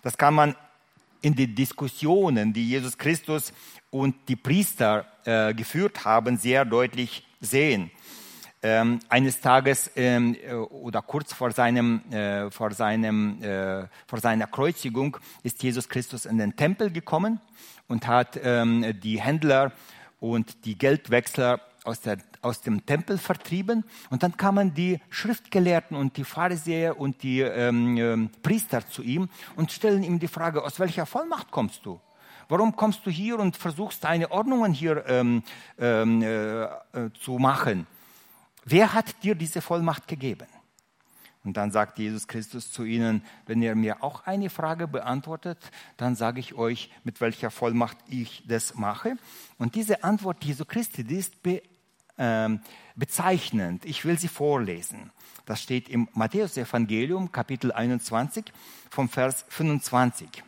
Das 0.02 0.16
kann 0.16 0.34
man 0.34 0.56
in 1.22 1.34
den 1.34 1.54
Diskussionen, 1.54 2.52
die 2.52 2.68
Jesus 2.68 2.96
Christus 2.96 3.52
und 3.90 4.16
die 4.28 4.36
Priester 4.36 5.06
äh, 5.24 5.52
geführt 5.54 6.04
haben, 6.04 6.36
sehr 6.38 6.64
deutlich 6.64 7.26
sehen. 7.40 7.90
Ähm, 8.62 9.00
eines 9.08 9.40
Tages 9.40 9.90
ähm, 9.96 10.36
äh, 10.46 10.52
oder 10.52 11.00
kurz 11.00 11.32
vor, 11.32 11.50
seinem, 11.50 12.02
äh, 12.12 12.50
vor, 12.50 12.72
seinem, 12.72 13.42
äh, 13.42 13.86
vor 14.06 14.20
seiner 14.20 14.46
Kreuzigung 14.46 15.16
ist 15.42 15.62
Jesus 15.62 15.88
Christus 15.88 16.26
in 16.26 16.36
den 16.36 16.54
Tempel 16.56 16.90
gekommen 16.90 17.40
und 17.88 18.06
hat 18.06 18.38
ähm, 18.42 19.00
die 19.02 19.18
Händler 19.18 19.72
und 20.20 20.64
die 20.64 20.78
Geldwechsler 20.78 21.60
aus, 21.84 22.00
der, 22.00 22.18
aus 22.42 22.60
dem 22.60 22.84
Tempel 22.86 23.18
vertrieben. 23.18 23.84
Und 24.10 24.22
dann 24.22 24.36
kamen 24.36 24.74
die 24.74 25.00
Schriftgelehrten 25.08 25.96
und 25.96 26.16
die 26.16 26.24
Pharisäer 26.24 26.98
und 26.98 27.22
die 27.22 27.40
ähm, 27.40 27.96
ähm, 27.96 28.30
Priester 28.42 28.86
zu 28.86 29.02
ihm 29.02 29.28
und 29.56 29.72
stellen 29.72 30.02
ihm 30.02 30.18
die 30.18 30.28
Frage, 30.28 30.62
aus 30.62 30.78
welcher 30.78 31.06
Vollmacht 31.06 31.50
kommst 31.50 31.84
du? 31.84 32.00
Warum 32.48 32.74
kommst 32.74 33.06
du 33.06 33.10
hier 33.10 33.38
und 33.38 33.56
versuchst 33.56 34.02
deine 34.04 34.30
Ordnungen 34.30 34.72
hier 34.72 35.04
ähm, 35.06 35.42
ähm 35.78 36.20
äh, 36.20 36.64
äh, 36.64 36.68
zu 37.20 37.38
machen? 37.38 37.86
Wer 38.64 38.92
hat 38.92 39.22
dir 39.22 39.34
diese 39.34 39.60
Vollmacht 39.62 40.08
gegeben? 40.08 40.46
Und 41.42 41.56
dann 41.56 41.70
sagt 41.70 41.98
Jesus 41.98 42.28
Christus 42.28 42.70
zu 42.70 42.84
ihnen, 42.84 43.22
wenn 43.46 43.62
ihr 43.62 43.74
mir 43.74 44.02
auch 44.02 44.26
eine 44.26 44.50
Frage 44.50 44.86
beantwortet, 44.86 45.70
dann 45.96 46.14
sage 46.14 46.38
ich 46.38 46.54
euch, 46.54 46.90
mit 47.02 47.20
welcher 47.20 47.50
Vollmacht 47.50 47.96
ich 48.08 48.42
das 48.46 48.74
mache. 48.74 49.16
Und 49.56 49.74
diese 49.74 50.04
Antwort 50.04 50.44
Jesu 50.44 50.66
Christi, 50.66 51.02
die 51.02 51.16
ist 51.16 51.42
be, 51.42 51.62
äh, 52.18 52.48
bezeichnend. 52.94 53.86
Ich 53.86 54.04
will 54.04 54.18
sie 54.18 54.28
vorlesen. 54.28 55.10
Das 55.46 55.62
steht 55.62 55.88
im 55.88 56.08
Matthäus-Evangelium, 56.12 57.32
Kapitel 57.32 57.72
21, 57.72 58.52
vom 58.90 59.08
Vers 59.08 59.46
25. 59.48 60.44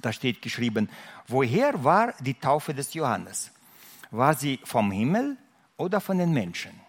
Da 0.00 0.12
steht 0.12 0.40
geschrieben, 0.40 0.88
woher 1.26 1.84
war 1.84 2.14
die 2.20 2.34
Taufe 2.34 2.72
des 2.72 2.94
Johannes? 2.94 3.52
War 4.10 4.34
sie 4.34 4.60
vom 4.64 4.90
Himmel 4.90 5.36
oder 5.76 6.00
von 6.00 6.16
den 6.16 6.32
Menschen? 6.32 6.85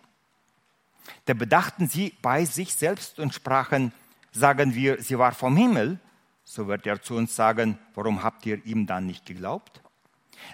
Da 1.25 1.33
bedachten 1.33 1.87
sie 1.87 2.13
bei 2.21 2.45
sich 2.45 2.73
selbst 2.73 3.19
und 3.19 3.33
sprachen, 3.33 3.93
sagen 4.31 4.73
wir, 4.75 5.01
sie 5.01 5.17
war 5.17 5.31
vom 5.31 5.57
Himmel, 5.57 5.99
so 6.43 6.67
wird 6.67 6.85
er 6.85 7.01
zu 7.01 7.15
uns 7.15 7.35
sagen, 7.35 7.77
warum 7.93 8.23
habt 8.23 8.45
ihr 8.45 8.65
ihm 8.65 8.85
dann 8.87 9.05
nicht 9.05 9.25
geglaubt? 9.25 9.81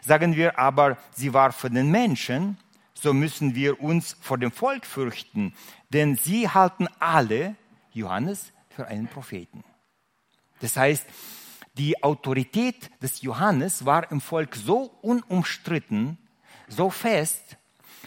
Sagen 0.02 0.36
wir 0.36 0.58
aber, 0.58 0.98
sie 1.14 1.34
war 1.34 1.52
von 1.52 1.74
den 1.74 1.92
Menschen, 1.92 2.58
so 2.94 3.14
müssen 3.14 3.54
wir 3.54 3.82
uns 3.82 4.18
vor 4.22 4.38
dem 4.38 4.52
Volk 4.52 4.86
fürchten, 4.86 5.54
denn 5.90 6.16
sie 6.16 6.50
halten 6.50 6.88
alle 7.00 7.56
Johannes 7.92 8.52
für 8.70 8.88
einen 8.88 9.08
Propheten. 9.08 9.64
Das 10.62 10.78
heißt, 10.78 11.06
die 11.74 12.02
Autorität 12.04 12.90
des 13.02 13.22
Johannes 13.22 13.86
war 13.86 14.10
im 14.12 14.22
Volk 14.22 14.56
so 14.56 14.96
unumstritten, 15.02 16.18
so 16.68 16.90
fest, 16.90 17.58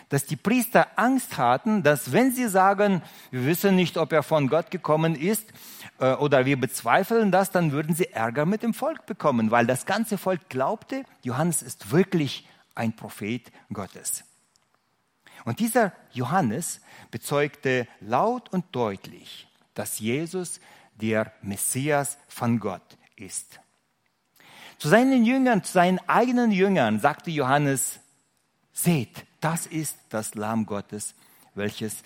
dass 0.09 0.25
die 0.25 0.37
Priester 0.37 0.87
Angst 0.97 1.37
hatten, 1.37 1.83
dass 1.83 2.13
wenn 2.13 2.33
sie 2.33 2.49
sagen, 2.49 3.03
wir 3.31 3.45
wissen 3.45 3.75
nicht, 3.75 3.97
ob 3.97 4.13
er 4.13 4.23
von 4.23 4.49
Gott 4.49 4.71
gekommen 4.71 5.17
ist 5.17 5.53
äh, 5.99 6.13
oder 6.15 6.47
wir 6.47 6.61
bezweifeln 6.61 7.33
das, 7.33 7.51
dann 7.51 7.73
würden 7.73 7.95
sie 7.95 8.13
Ärger 8.13 8.47
mit 8.47 8.63
dem 8.63 8.75
Volk 8.75 9.07
bekommen, 9.07 9.51
weil 9.51 9.67
das 9.67 9.85
ganze 9.87 10.19
Volk 10.19 10.49
glaubte, 10.49 11.05
Johannes 11.23 11.63
ist 11.63 11.91
wirklich 11.91 12.49
ein 12.75 12.95
Prophet 12.95 13.51
Gottes. 13.73 14.25
Und 15.45 15.61
dieser 15.61 15.93
Johannes 16.13 16.81
bezeugte 17.11 17.87
laut 18.01 18.53
und 18.53 18.65
deutlich, 18.73 19.49
dass 19.75 19.99
Jesus 19.99 20.61
der 20.95 21.33
Messias 21.43 22.19
von 22.29 22.59
Gott 22.59 22.97
ist. 23.17 23.61
Zu 24.79 24.89
seinen 24.89 25.25
Jüngern, 25.25 25.65
zu 25.65 25.73
seinen 25.73 25.99
eigenen 26.09 26.53
Jüngern 26.53 27.01
sagte 27.01 27.31
Johannes, 27.31 27.99
seht, 28.73 29.25
das 29.47 29.67
ist 29.67 29.97
das 30.09 30.35
Lamm 30.35 30.67
Gottes, 30.67 31.15
welches 31.55 32.03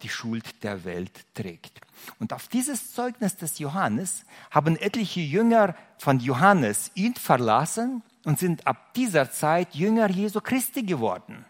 die 0.00 0.08
Schuld 0.08 0.64
der 0.64 0.84
Welt 0.86 1.26
trägt. 1.34 1.82
Und 2.18 2.32
auf 2.32 2.48
dieses 2.48 2.94
Zeugnis 2.94 3.36
des 3.36 3.58
Johannes 3.58 4.24
haben 4.50 4.74
etliche 4.74 5.20
Jünger 5.20 5.74
von 5.98 6.18
Johannes 6.18 6.90
ihn 6.94 7.14
verlassen 7.14 8.02
und 8.24 8.38
sind 8.38 8.66
ab 8.66 8.94
dieser 8.94 9.30
Zeit 9.30 9.74
Jünger 9.74 10.08
Jesu 10.08 10.40
Christi 10.40 10.82
geworden. 10.82 11.44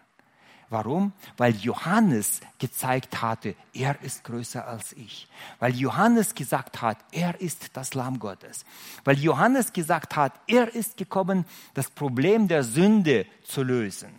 Warum? 0.67 1.13
Weil 1.37 1.55
Johannes 1.55 2.41
gezeigt 2.57 3.21
hatte, 3.21 3.55
er 3.73 4.01
ist 4.01 4.25
größer 4.25 4.67
als 4.67 4.91
ich. 4.91 5.29
Weil 5.59 5.73
Johannes 5.73 6.35
gesagt 6.35 6.81
hat, 6.81 6.97
er 7.13 7.39
ist 7.39 7.77
das 7.77 7.93
Lamm 7.93 8.19
Gottes. 8.19 8.65
Weil 9.05 9.17
Johannes 9.17 9.71
gesagt 9.71 10.17
hat, 10.17 10.33
er 10.47 10.75
ist 10.75 10.97
gekommen, 10.97 11.45
das 11.75 11.89
Problem 11.89 12.49
der 12.49 12.65
Sünde 12.65 13.25
zu 13.45 13.63
lösen. 13.63 14.18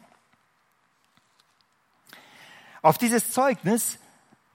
Auf 2.82 2.99
dieses 2.99 3.30
Zeugnis, 3.30 3.99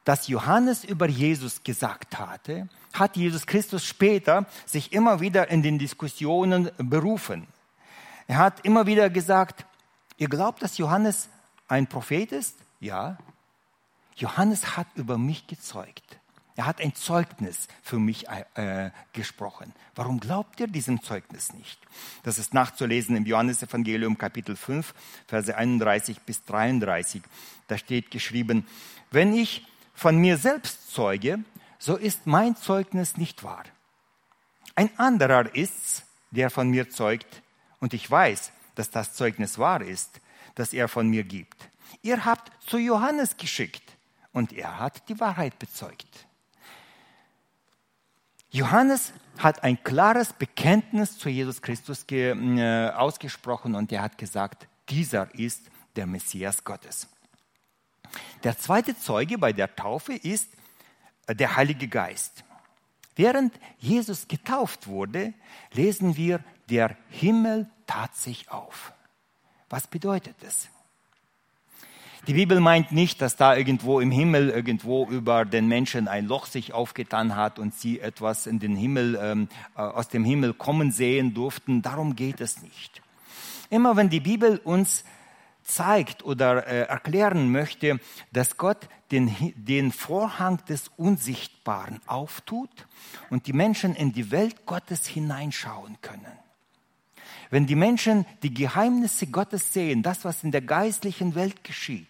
das 0.04 0.28
Johannes 0.28 0.84
über 0.84 1.08
Jesus 1.08 1.64
gesagt 1.64 2.20
hatte, 2.20 2.68
hat 2.94 3.18
Jesus 3.18 3.46
Christus 3.46 3.86
später 3.86 4.46
sich 4.66 4.94
immer 4.94 5.20
wieder 5.20 5.50
in 5.50 5.62
den 5.62 5.80
Diskussionen 5.80 6.72
berufen. 6.78 7.48
Er 8.28 8.38
hat 8.38 8.66
immer 8.66 8.86
wieder 8.86 9.10
gesagt, 9.10 9.66
ihr 10.18 10.30
glaubt, 10.30 10.64
dass 10.64 10.78
Johannes 10.78 11.30
ein 11.68 11.88
Prophet 11.88 12.32
ist? 12.32 12.58
Ja. 12.80 13.18
Johannes 14.16 14.78
hat 14.78 14.88
über 14.96 15.18
mich 15.18 15.48
gezeugt. 15.48 16.20
Er 16.58 16.66
hat 16.66 16.80
ein 16.80 16.96
Zeugnis 16.96 17.68
für 17.84 18.00
mich 18.00 18.28
äh, 18.30 18.90
gesprochen. 19.12 19.74
Warum 19.94 20.22
glaubt 20.22 20.60
ihr 20.60 20.68
diesem 20.68 21.02
Zeugnis 21.02 21.54
nicht? 21.54 21.80
Das 22.24 22.38
ist 22.38 22.54
nachzulesen 22.54 23.18
im 23.18 23.26
Johannesevangelium 23.26 24.18
Kapitel 24.18 24.56
5, 24.56 24.94
Verse 25.28 25.56
31 25.56 26.22
bis 26.22 26.46
33. 26.46 27.22
Da 27.68 27.78
steht 27.78 28.10
geschrieben, 28.10 28.66
wenn 29.12 29.36
ich 29.36 29.68
von 29.94 30.18
mir 30.18 30.38
selbst 30.38 30.92
zeuge, 30.94 31.44
so 31.78 31.98
ist 31.98 32.26
mein 32.26 32.56
Zeugnis 32.56 33.18
nicht 33.18 33.44
wahr. 33.44 33.66
Ein 34.76 34.90
anderer 34.98 35.54
ist's, 35.56 36.04
der 36.32 36.50
von 36.50 36.70
mir 36.70 36.90
zeugt, 36.90 37.42
und 37.80 37.94
ich 37.94 38.10
weiß, 38.10 38.52
dass 38.76 38.90
das 38.90 39.14
Zeugnis 39.14 39.60
wahr 39.60 39.82
ist, 39.82 40.22
das 40.56 40.74
er 40.74 40.88
von 40.88 41.08
mir 41.10 41.24
gibt. 41.24 41.70
Ihr 42.02 42.24
habt 42.24 42.52
zu 42.66 42.78
Johannes 42.78 43.36
geschickt, 43.38 43.84
und 44.32 44.52
er 44.52 44.80
hat 44.80 45.08
die 45.08 45.20
Wahrheit 45.20 45.58
bezeugt. 45.60 46.28
Johannes 48.56 49.12
hat 49.38 49.66
ein 49.66 49.84
klares 49.84 50.32
Bekenntnis 50.32 51.18
zu 51.18 51.28
Jesus 51.28 51.62
Christus 51.62 52.06
äh, 52.10 52.90
ausgesprochen 52.96 53.76
und 53.76 53.92
er 53.92 54.02
hat 54.02 54.18
gesagt, 54.18 54.70
dieser 54.88 55.36
ist 55.36 55.70
der 55.98 56.06
Messias 56.08 56.64
Gottes. 56.64 57.10
Der 58.46 58.58
zweite 58.58 58.98
Zeuge 58.98 59.38
bei 59.38 59.52
der 59.52 59.76
Taufe 59.76 60.14
ist 60.14 60.50
äh, 61.28 61.36
der 61.36 61.58
Heilige 61.58 61.90
Geist. 61.90 62.46
Während 63.18 63.54
Jesus 63.78 64.26
getauft 64.30 64.88
wurde, 64.88 65.34
lesen 65.74 66.16
wir, 66.16 66.40
der 66.70 66.96
Himmel 67.10 67.70
tat 67.88 68.16
sich 68.16 68.50
auf. 68.50 68.94
Was 69.68 69.86
bedeutet 69.86 70.38
das? 70.40 70.70
Die 72.28 72.34
Bibel 72.34 72.60
meint 72.60 72.92
nicht, 72.92 73.22
dass 73.22 73.36
da 73.36 73.56
irgendwo 73.56 74.00
im 74.00 74.10
Himmel, 74.10 74.50
irgendwo 74.50 75.06
über 75.06 75.46
den 75.46 75.68
Menschen 75.68 76.08
ein 76.08 76.26
Loch 76.26 76.48
sich 76.48 76.74
aufgetan 76.74 77.36
hat 77.36 77.60
und 77.60 77.76
sie 77.76 78.00
etwas 78.00 78.48
in 78.48 78.58
den 78.58 78.76
Himmel, 78.76 79.20
ähm, 79.22 79.48
äh, 79.76 79.82
aus 79.82 80.08
dem 80.08 80.26
Himmel 80.26 80.54
kommen 80.54 80.92
sehen 80.92 81.36
durften. 81.36 81.84
Darum 81.84 82.16
geht 82.16 82.42
es 82.42 82.64
nicht. 82.64 83.02
Immer 83.70 83.96
wenn 83.96 84.10
die 84.10 84.22
Bibel 84.22 84.58
uns 84.64 85.04
zeigt 85.62 86.24
oder 86.24 86.66
äh, 86.66 86.88
erklären 86.88 87.52
möchte, 87.52 88.00
dass 88.32 88.58
Gott 88.58 88.90
den, 89.12 89.36
den 89.56 89.92
Vorhang 89.92 90.66
des 90.66 90.90
Unsichtbaren 90.98 92.00
auftut 92.08 92.88
und 93.30 93.46
die 93.46 93.54
Menschen 93.54 93.96
in 93.96 94.14
die 94.14 94.32
Welt 94.32 94.66
Gottes 94.66 95.06
hineinschauen 95.06 95.98
können. 96.02 96.45
Wenn 97.50 97.66
die 97.68 97.76
Menschen 97.76 98.26
die 98.44 98.54
Geheimnisse 98.54 99.28
Gottes 99.28 99.74
sehen, 99.74 100.04
das, 100.04 100.26
was 100.26 100.44
in 100.44 100.52
der 100.52 100.62
geistlichen 100.62 101.36
Welt 101.36 101.64
geschieht, 101.64 102.08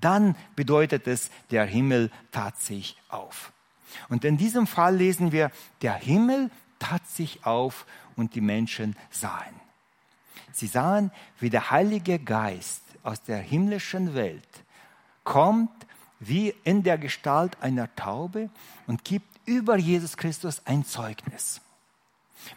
dann 0.00 0.36
bedeutet 0.54 1.06
es, 1.06 1.30
der 1.50 1.64
Himmel 1.64 2.10
tat 2.32 2.58
sich 2.58 2.96
auf. 3.08 3.52
Und 4.08 4.24
in 4.24 4.36
diesem 4.36 4.66
Fall 4.66 4.96
lesen 4.96 5.32
wir, 5.32 5.50
der 5.82 5.94
Himmel 5.94 6.50
tat 6.78 7.06
sich 7.08 7.46
auf 7.46 7.86
und 8.14 8.34
die 8.34 8.40
Menschen 8.40 8.94
sahen. 9.10 9.54
Sie 10.52 10.66
sahen, 10.66 11.10
wie 11.38 11.50
der 11.50 11.70
Heilige 11.70 12.18
Geist 12.18 12.82
aus 13.02 13.22
der 13.22 13.38
himmlischen 13.38 14.14
Welt 14.14 14.48
kommt 15.24 15.70
wie 16.20 16.54
in 16.64 16.82
der 16.82 16.98
Gestalt 16.98 17.60
einer 17.60 17.94
Taube 17.94 18.50
und 18.86 19.04
gibt 19.04 19.26
über 19.44 19.76
Jesus 19.76 20.16
Christus 20.16 20.62
ein 20.64 20.84
Zeugnis. 20.84 21.60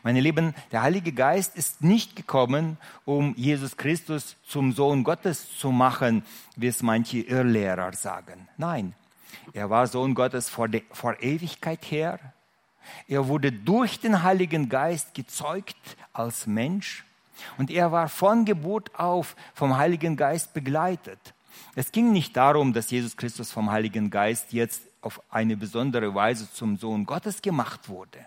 Meine 0.03 0.21
Lieben, 0.21 0.53
der 0.71 0.81
Heilige 0.81 1.11
Geist 1.11 1.55
ist 1.55 1.83
nicht 1.83 2.15
gekommen, 2.15 2.77
um 3.05 3.33
Jesus 3.35 3.77
Christus 3.77 4.35
zum 4.47 4.71
Sohn 4.71 5.03
Gottes 5.03 5.57
zu 5.57 5.71
machen, 5.71 6.23
wie 6.55 6.67
es 6.67 6.83
manche 6.83 7.19
Irrlehrer 7.19 7.93
sagen. 7.93 8.47
Nein, 8.57 8.93
er 9.53 9.69
war 9.69 9.87
Sohn 9.87 10.13
Gottes 10.13 10.49
vor, 10.49 10.67
de, 10.67 10.83
vor 10.91 11.21
Ewigkeit 11.21 11.83
her. 11.91 12.19
Er 13.07 13.27
wurde 13.27 13.51
durch 13.51 13.99
den 13.99 14.23
Heiligen 14.23 14.69
Geist 14.69 15.13
gezeugt 15.13 15.97
als 16.13 16.47
Mensch 16.47 17.05
und 17.57 17.71
er 17.71 17.91
war 17.91 18.09
von 18.09 18.45
Geburt 18.45 18.97
auf 18.99 19.35
vom 19.53 19.77
Heiligen 19.77 20.15
Geist 20.15 20.53
begleitet. 20.53 21.33
Es 21.75 21.91
ging 21.91 22.11
nicht 22.11 22.35
darum, 22.35 22.73
dass 22.73 22.91
Jesus 22.91 23.15
Christus 23.15 23.51
vom 23.51 23.71
Heiligen 23.71 24.09
Geist 24.09 24.53
jetzt 24.53 24.81
auf 25.01 25.21
eine 25.29 25.55
besondere 25.55 26.13
Weise 26.13 26.51
zum 26.51 26.77
Sohn 26.77 27.05
Gottes 27.05 27.41
gemacht 27.41 27.89
wurde. 27.89 28.19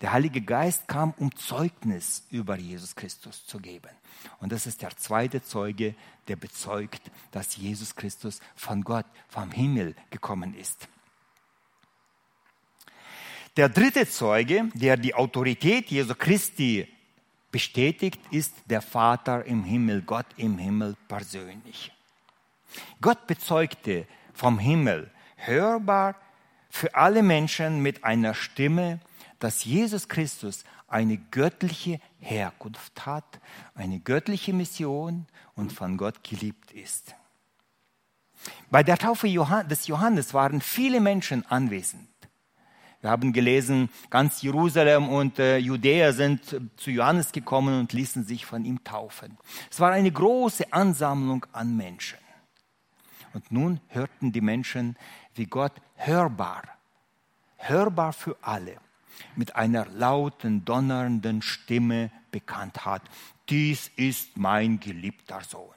Der 0.00 0.12
Heilige 0.12 0.40
Geist 0.40 0.88
kam, 0.88 1.14
um 1.18 1.34
Zeugnis 1.36 2.26
über 2.30 2.56
Jesus 2.56 2.94
Christus 2.94 3.46
zu 3.46 3.58
geben. 3.58 3.90
Und 4.40 4.52
das 4.52 4.66
ist 4.66 4.82
der 4.82 4.96
zweite 4.96 5.42
Zeuge, 5.42 5.94
der 6.28 6.36
bezeugt, 6.36 7.10
dass 7.30 7.56
Jesus 7.56 7.94
Christus 7.94 8.40
von 8.54 8.82
Gott, 8.82 9.06
vom 9.28 9.50
Himmel 9.50 9.94
gekommen 10.10 10.54
ist. 10.54 10.88
Der 13.56 13.68
dritte 13.70 14.06
Zeuge, 14.06 14.68
der 14.74 14.96
die 14.96 15.14
Autorität 15.14 15.90
Jesu 15.90 16.14
Christi 16.14 16.88
bestätigt, 17.50 18.20
ist 18.30 18.52
der 18.66 18.82
Vater 18.82 19.46
im 19.46 19.64
Himmel, 19.64 20.02
Gott 20.02 20.26
im 20.36 20.58
Himmel 20.58 20.94
persönlich. 21.08 21.90
Gott 23.00 23.26
bezeugte 23.26 24.06
vom 24.34 24.58
Himmel 24.58 25.10
hörbar 25.36 26.16
für 26.68 26.94
alle 26.94 27.22
Menschen 27.22 27.80
mit 27.80 28.04
einer 28.04 28.34
Stimme, 28.34 29.00
dass 29.38 29.64
Jesus 29.64 30.08
Christus 30.08 30.64
eine 30.88 31.16
göttliche 31.16 32.00
Herkunft 32.18 33.06
hat, 33.06 33.40
eine 33.74 34.00
göttliche 34.00 34.52
Mission 34.52 35.26
und 35.54 35.72
von 35.72 35.96
Gott 35.96 36.22
geliebt 36.22 36.72
ist. 36.72 37.14
Bei 38.70 38.82
der 38.82 38.98
Taufe 38.98 39.28
des 39.68 39.86
Johannes 39.86 40.34
waren 40.34 40.60
viele 40.60 41.00
Menschen 41.00 41.44
anwesend. 41.46 42.08
Wir 43.00 43.10
haben 43.10 43.32
gelesen, 43.32 43.90
ganz 44.10 44.42
Jerusalem 44.42 45.08
und 45.08 45.38
äh, 45.38 45.58
Judäa 45.58 46.12
sind 46.12 46.60
zu 46.76 46.90
Johannes 46.90 47.30
gekommen 47.30 47.78
und 47.78 47.92
ließen 47.92 48.24
sich 48.24 48.46
von 48.46 48.64
ihm 48.64 48.82
taufen. 48.82 49.36
Es 49.70 49.78
war 49.80 49.92
eine 49.92 50.10
große 50.10 50.72
Ansammlung 50.72 51.46
an 51.52 51.76
Menschen. 51.76 52.18
Und 53.32 53.52
nun 53.52 53.80
hörten 53.88 54.32
die 54.32 54.40
Menschen, 54.40 54.96
wie 55.34 55.44
Gott 55.44 55.72
hörbar, 55.94 56.62
hörbar 57.56 58.12
für 58.12 58.36
alle, 58.40 58.78
mit 59.34 59.56
einer 59.56 59.86
lauten, 59.86 60.64
donnernden 60.64 61.42
Stimme 61.42 62.10
bekannt 62.30 62.84
hat, 62.84 63.02
dies 63.48 63.90
ist 63.96 64.36
mein 64.36 64.80
geliebter 64.80 65.40
Sohn, 65.42 65.74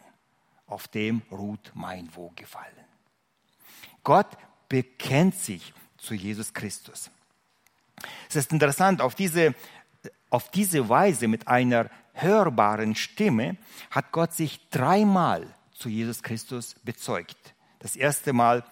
auf 0.68 0.88
dem 0.88 1.22
ruht 1.32 1.72
mein 1.74 2.14
Wohlgefallen. 2.16 2.74
Gott 4.04 4.38
bekennt 4.68 5.36
sich 5.36 5.74
zu 5.98 6.14
Jesus 6.14 6.54
Christus. 6.54 7.12
Es 8.30 8.36
ist 8.36 8.52
interessant, 8.52 9.02
auf 9.02 9.16
diese, 9.16 9.54
auf 10.30 10.50
diese 10.52 10.88
Weise 10.90 11.28
mit 11.28 11.48
einer 11.48 11.90
hörbaren 12.14 12.96
Stimme 12.96 13.58
hat 13.92 14.12
Gott 14.12 14.34
sich 14.34 14.70
dreimal 14.70 15.48
zu 15.74 15.90
Jesus 15.90 16.24
Christus 16.24 16.76
bezeugt. 16.84 17.38
Das 17.80 17.96
erste 17.96 18.34
Mal, 18.34 18.64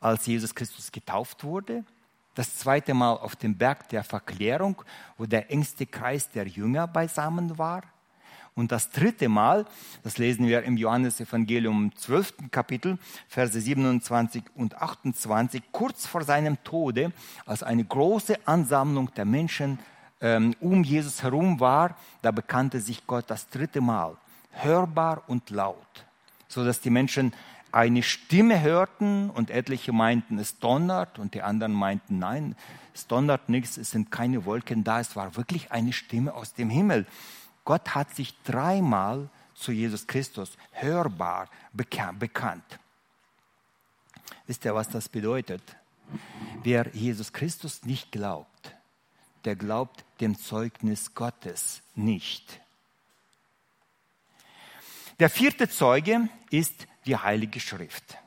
als 0.00 0.26
Jesus 0.26 0.54
Christus 0.54 0.90
getauft 0.90 1.44
wurde, 1.44 1.84
das 2.34 2.56
zweite 2.56 2.94
Mal 2.94 3.12
auf 3.12 3.36
dem 3.36 3.56
Berg 3.56 3.88
der 3.88 4.04
Verklärung, 4.04 4.82
wo 5.18 5.26
der 5.26 5.50
engste 5.50 5.86
Kreis 5.86 6.30
der 6.30 6.46
Jünger 6.46 6.86
beisammen 6.86 7.58
war. 7.58 7.82
Und 8.54 8.72
das 8.72 8.90
dritte 8.90 9.28
Mal, 9.28 9.64
das 10.02 10.18
lesen 10.18 10.46
wir 10.46 10.62
im 10.64 10.76
Johannesevangelium 10.76 11.92
12. 11.96 12.50
Kapitel, 12.50 12.98
Verse 13.28 13.58
27 13.58 14.42
und 14.54 14.76
28, 14.76 15.62
kurz 15.72 16.06
vor 16.06 16.24
seinem 16.24 16.62
Tode, 16.64 17.12
als 17.46 17.62
eine 17.62 17.84
große 17.84 18.36
Ansammlung 18.46 19.12
der 19.14 19.24
Menschen 19.24 19.78
ähm, 20.20 20.54
um 20.60 20.84
Jesus 20.84 21.22
herum 21.22 21.60
war, 21.60 21.96
da 22.22 22.30
bekannte 22.30 22.80
sich 22.80 23.06
Gott 23.06 23.24
das 23.28 23.48
dritte 23.48 23.80
Mal, 23.80 24.16
hörbar 24.50 25.22
und 25.28 25.48
laut, 25.50 26.04
so 26.48 26.64
dass 26.64 26.80
die 26.80 26.90
Menschen 26.90 27.32
eine 27.72 28.02
Stimme 28.02 28.60
hörten 28.60 29.30
und 29.30 29.50
etliche 29.50 29.92
meinten, 29.92 30.38
es 30.38 30.58
donnert 30.58 31.18
und 31.18 31.34
die 31.34 31.42
anderen 31.42 31.72
meinten, 31.72 32.18
nein, 32.18 32.56
es 32.94 33.06
donnert 33.06 33.48
nichts, 33.48 33.76
es 33.76 33.90
sind 33.90 34.10
keine 34.10 34.44
Wolken 34.44 34.84
da, 34.84 35.00
es 35.00 35.16
war 35.16 35.36
wirklich 35.36 35.70
eine 35.70 35.92
Stimme 35.92 36.34
aus 36.34 36.54
dem 36.54 36.70
Himmel. 36.70 37.06
Gott 37.64 37.94
hat 37.94 38.14
sich 38.14 38.34
dreimal 38.42 39.28
zu 39.54 39.72
Jesus 39.72 40.06
Christus 40.06 40.56
hörbar 40.72 41.48
bekannt. 41.72 42.78
Wisst 44.46 44.64
ihr, 44.64 44.74
was 44.74 44.88
das 44.88 45.08
bedeutet? 45.08 45.62
Wer 46.62 46.88
Jesus 46.94 47.32
Christus 47.32 47.84
nicht 47.84 48.10
glaubt, 48.10 48.74
der 49.44 49.54
glaubt 49.54 50.04
dem 50.20 50.38
Zeugnis 50.38 51.14
Gottes 51.14 51.82
nicht. 51.94 52.60
Der 55.20 55.30
vierte 55.30 55.68
Zeuge 55.68 56.28
ist 56.50 56.86
die 57.06 57.16
Heilige 57.16 57.60
Schrift. 57.60 58.18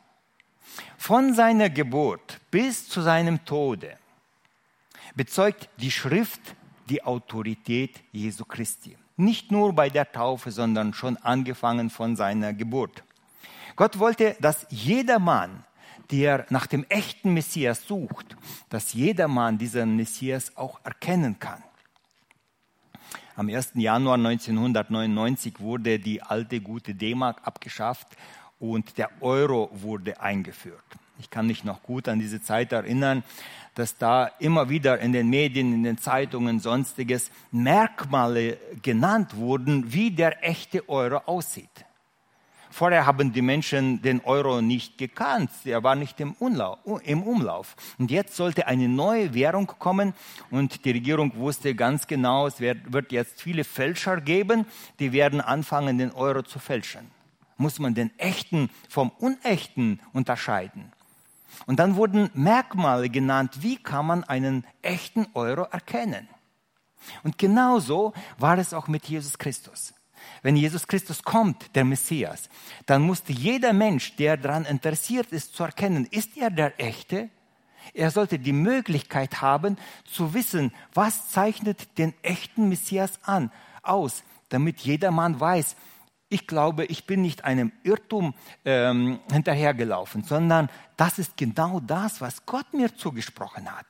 Von 0.97 1.33
seiner 1.33 1.69
Geburt 1.69 2.39
bis 2.49 2.87
zu 2.87 3.01
seinem 3.01 3.43
Tode 3.45 3.97
bezeugt 5.15 5.69
die 5.77 5.91
Schrift 5.91 6.55
die 6.89 7.03
Autorität 7.03 8.01
Jesu 8.11 8.45
Christi. 8.45 8.97
Nicht 9.15 9.51
nur 9.51 9.73
bei 9.73 9.89
der 9.89 10.11
Taufe, 10.11 10.51
sondern 10.51 10.93
schon 10.93 11.17
angefangen 11.17 11.89
von 11.89 12.15
seiner 12.15 12.53
Geburt. 12.53 13.03
Gott 13.75 13.99
wollte, 13.99 14.35
dass 14.39 14.65
jeder 14.69 15.19
Mann, 15.19 15.63
der 16.11 16.45
nach 16.49 16.67
dem 16.67 16.83
echten 16.89 17.33
Messias 17.33 17.85
sucht, 17.87 18.35
dass 18.69 18.93
jedermann 18.93 19.57
diesen 19.57 19.95
Messias 19.95 20.55
auch 20.57 20.79
erkennen 20.83 21.39
kann. 21.39 21.63
Am 23.35 23.49
1. 23.49 23.71
Januar 23.75 24.15
1999 24.15 25.59
wurde 25.59 25.97
die 25.97 26.21
alte 26.21 26.61
gute 26.61 26.93
D-Mark 26.93 27.41
abgeschafft 27.47 28.15
und 28.71 28.97
der 28.97 29.09
Euro 29.19 29.69
wurde 29.73 30.21
eingeführt. 30.21 30.83
Ich 31.19 31.29
kann 31.29 31.47
mich 31.47 31.65
noch 31.65 31.83
gut 31.83 32.07
an 32.07 32.19
diese 32.19 32.41
Zeit 32.41 32.71
erinnern, 32.71 33.23
dass 33.75 33.97
da 33.97 34.27
immer 34.39 34.69
wieder 34.69 34.99
in 34.99 35.11
den 35.11 35.29
Medien, 35.29 35.73
in 35.73 35.83
den 35.83 35.97
Zeitungen, 35.97 36.59
sonstiges 36.59 37.29
Merkmale 37.51 38.57
genannt 38.81 39.35
wurden, 39.35 39.91
wie 39.91 40.11
der 40.11 40.47
echte 40.47 40.87
Euro 40.87 41.17
aussieht. 41.25 41.85
Vorher 42.71 43.05
haben 43.05 43.33
die 43.33 43.41
Menschen 43.41 44.01
den 44.01 44.21
Euro 44.21 44.61
nicht 44.61 44.97
gekannt, 44.97 45.51
er 45.65 45.83
war 45.83 45.95
nicht 45.95 46.19
im 46.21 46.33
Umlauf. 46.33 47.75
Und 47.99 48.11
jetzt 48.11 48.35
sollte 48.35 48.65
eine 48.65 48.87
neue 48.87 49.33
Währung 49.33 49.67
kommen 49.67 50.13
und 50.49 50.85
die 50.85 50.91
Regierung 50.91 51.35
wusste 51.35 51.75
ganz 51.75 52.07
genau, 52.07 52.47
es 52.47 52.61
wird 52.61 53.11
jetzt 53.11 53.41
viele 53.41 53.65
Fälscher 53.65 54.21
geben, 54.21 54.65
die 54.99 55.11
werden 55.11 55.41
anfangen, 55.41 55.97
den 55.97 56.11
Euro 56.11 56.43
zu 56.43 56.59
fälschen. 56.59 57.11
Muss 57.57 57.79
man 57.79 57.93
den 57.93 58.17
echten 58.19 58.69
vom 58.89 59.09
unechten 59.09 59.99
unterscheiden. 60.13 60.91
Und 61.65 61.79
dann 61.79 61.95
wurden 61.95 62.29
Merkmale 62.33 63.09
genannt, 63.09 63.61
wie 63.61 63.77
kann 63.77 64.05
man 64.05 64.23
einen 64.23 64.65
echten 64.81 65.27
Euro 65.33 65.63
erkennen. 65.63 66.27
Und 67.23 67.37
genauso 67.37 68.13
war 68.37 68.57
es 68.57 68.73
auch 68.73 68.87
mit 68.87 69.05
Jesus 69.05 69.37
Christus. 69.37 69.93
Wenn 70.41 70.55
Jesus 70.55 70.87
Christus 70.87 71.23
kommt, 71.23 71.75
der 71.75 71.83
Messias, 71.83 72.49
dann 72.85 73.01
musste 73.01 73.33
jeder 73.33 73.73
Mensch, 73.73 74.15
der 74.15 74.37
daran 74.37 74.65
interessiert 74.65 75.31
ist, 75.31 75.55
zu 75.55 75.63
erkennen, 75.63 76.05
ist 76.05 76.37
er 76.37 76.49
der 76.49 76.79
Echte? 76.79 77.29
Er 77.93 78.11
sollte 78.11 78.39
die 78.39 78.53
Möglichkeit 78.53 79.41
haben, 79.41 79.77
zu 80.05 80.33
wissen, 80.33 80.73
was 80.93 81.29
zeichnet 81.29 81.97
den 81.97 82.13
echten 82.21 82.69
Messias 82.69 83.19
an, 83.23 83.51
aus, 83.81 84.23
damit 84.49 84.79
jedermann 84.79 85.39
weiß, 85.39 85.75
ich 86.33 86.47
glaube, 86.47 86.85
ich 86.85 87.05
bin 87.05 87.21
nicht 87.21 87.45
einem 87.45 87.71
Irrtum 87.83 88.33
ähm, 88.65 89.19
hinterhergelaufen, 89.31 90.23
sondern 90.23 90.69
das 90.97 91.19
ist 91.19 91.37
genau 91.37 91.79
das, 91.79 92.21
was 92.21 92.45
Gott 92.45 92.73
mir 92.73 92.95
zugesprochen 92.95 93.71
hat. 93.71 93.85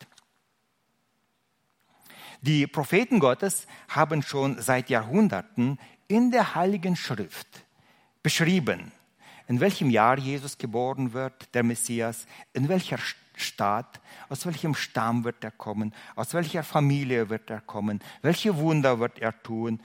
Die 2.42 2.68
Propheten 2.68 3.20
Gottes 3.20 3.66
haben 3.88 4.22
schon 4.22 4.62
seit 4.62 4.90
Jahrhunderten 4.90 5.80
in 6.10 6.32
der 6.32 6.56
Heiligen 6.56 6.98
Schrift 6.98 7.48
beschrieben, 8.22 8.92
in 9.48 9.62
welchem 9.62 9.90
Jahr 9.90 10.18
Jesus 10.18 10.58
geboren 10.58 11.14
wird, 11.14 11.54
der 11.54 11.64
Messias, 11.64 12.26
in 12.52 12.68
welcher 12.68 13.00
Stadt, 13.36 14.02
aus 14.28 14.46
welchem 14.46 14.76
Stamm 14.76 15.24
wird 15.24 15.42
er 15.44 15.52
kommen, 15.52 15.94
aus 16.16 16.34
welcher 16.34 16.64
Familie 16.64 17.30
wird 17.30 17.50
er 17.50 17.62
kommen, 17.62 18.02
welche 18.22 18.58
Wunder 18.58 19.00
wird 19.00 19.20
er 19.20 19.42
tun, 19.42 19.80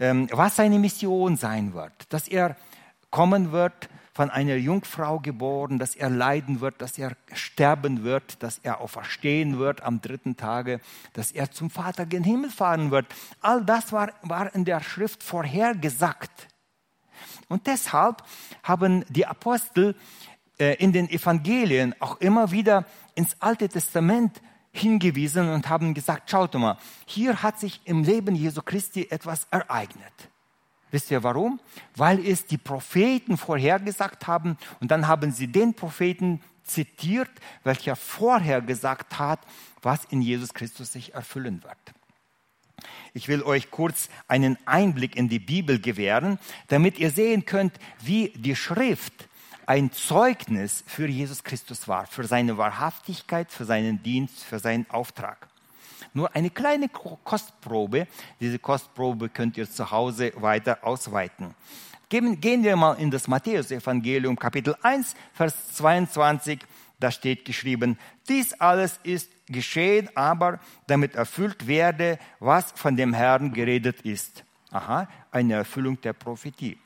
was 0.00 0.56
seine 0.56 0.78
Mission 0.78 1.36
sein 1.36 1.74
wird, 1.74 1.92
dass 2.08 2.26
er 2.26 2.56
kommen 3.10 3.52
wird, 3.52 3.88
von 4.12 4.28
einer 4.28 4.56
Jungfrau 4.56 5.18
geboren, 5.18 5.78
dass 5.78 5.94
er 5.94 6.10
leiden 6.10 6.60
wird, 6.60 6.82
dass 6.82 6.98
er 6.98 7.16
sterben 7.32 8.02
wird, 8.02 8.42
dass 8.42 8.58
er 8.58 8.80
auferstehen 8.80 9.58
wird 9.58 9.82
am 9.82 10.00
dritten 10.00 10.36
Tage, 10.36 10.80
dass 11.12 11.32
er 11.32 11.50
zum 11.50 11.70
Vater 11.70 12.06
gen 12.06 12.24
Himmel 12.24 12.50
fahren 12.50 12.90
wird. 12.90 13.06
All 13.40 13.64
das 13.64 13.92
war, 13.92 14.12
war 14.22 14.54
in 14.54 14.64
der 14.64 14.80
Schrift 14.80 15.22
vorhergesagt. 15.22 16.48
Und 17.48 17.66
deshalb 17.66 18.22
haben 18.62 19.04
die 19.08 19.26
Apostel 19.26 19.94
äh, 20.58 20.74
in 20.74 20.92
den 20.92 21.08
Evangelien 21.08 21.94
auch 22.00 22.20
immer 22.20 22.50
wieder 22.50 22.84
ins 23.14 23.36
Alte 23.40 23.68
Testament 23.68 24.42
hingewiesen 24.72 25.48
und 25.48 25.68
haben 25.68 25.94
gesagt, 25.94 26.30
schaut 26.30 26.54
mal, 26.54 26.78
hier 27.06 27.42
hat 27.42 27.58
sich 27.58 27.80
im 27.84 28.04
Leben 28.04 28.34
Jesu 28.34 28.62
Christi 28.62 29.08
etwas 29.10 29.46
ereignet. 29.50 30.12
Wisst 30.90 31.10
ihr 31.10 31.22
warum? 31.22 31.60
Weil 31.96 32.24
es 32.26 32.46
die 32.46 32.58
Propheten 32.58 33.36
vorhergesagt 33.36 34.26
haben 34.26 34.56
und 34.80 34.90
dann 34.90 35.06
haben 35.06 35.32
sie 35.32 35.46
den 35.46 35.74
Propheten 35.74 36.40
zitiert, 36.64 37.30
welcher 37.64 37.96
vorhergesagt 37.96 39.18
hat, 39.18 39.40
was 39.82 40.04
in 40.06 40.22
Jesus 40.22 40.52
Christus 40.54 40.92
sich 40.92 41.14
erfüllen 41.14 41.62
wird. 41.62 41.78
Ich 43.12 43.28
will 43.28 43.42
euch 43.42 43.70
kurz 43.70 44.08
einen 44.28 44.56
Einblick 44.66 45.16
in 45.16 45.28
die 45.28 45.38
Bibel 45.38 45.80
gewähren, 45.80 46.38
damit 46.68 46.98
ihr 46.98 47.10
sehen 47.10 47.44
könnt, 47.44 47.74
wie 48.00 48.28
die 48.36 48.56
Schrift 48.56 49.28
ein 49.70 49.92
Zeugnis 49.92 50.82
für 50.84 51.06
Jesus 51.06 51.44
Christus 51.44 51.86
war, 51.86 52.04
für 52.04 52.24
seine 52.24 52.58
Wahrhaftigkeit, 52.58 53.52
für 53.52 53.64
seinen 53.64 54.02
Dienst, 54.02 54.42
für 54.42 54.58
seinen 54.58 54.84
Auftrag. 54.90 55.46
Nur 56.12 56.34
eine 56.34 56.50
kleine 56.50 56.88
Kostprobe. 56.88 58.08
Diese 58.40 58.58
Kostprobe 58.58 59.28
könnt 59.28 59.56
ihr 59.56 59.70
zu 59.70 59.88
Hause 59.88 60.32
weiter 60.34 60.78
ausweiten. 60.82 61.54
Gehen 62.08 62.64
wir 62.64 62.74
mal 62.74 62.94
in 62.94 63.12
das 63.12 63.28
Matthäus-Evangelium, 63.28 64.36
Kapitel 64.36 64.74
1, 64.82 65.14
Vers 65.34 65.54
22. 65.74 66.58
Da 66.98 67.12
steht 67.12 67.44
geschrieben, 67.44 67.96
dies 68.28 68.54
alles 68.54 68.98
ist 69.04 69.30
geschehen, 69.46 70.10
aber 70.16 70.58
damit 70.88 71.14
erfüllt 71.14 71.68
werde, 71.68 72.18
was 72.40 72.72
von 72.72 72.96
dem 72.96 73.14
Herrn 73.14 73.52
geredet 73.52 74.00
ist. 74.00 74.42
Aha, 74.72 75.08
eine 75.30 75.54
Erfüllung 75.54 76.00
der 76.00 76.12
Prophetie. 76.12 76.76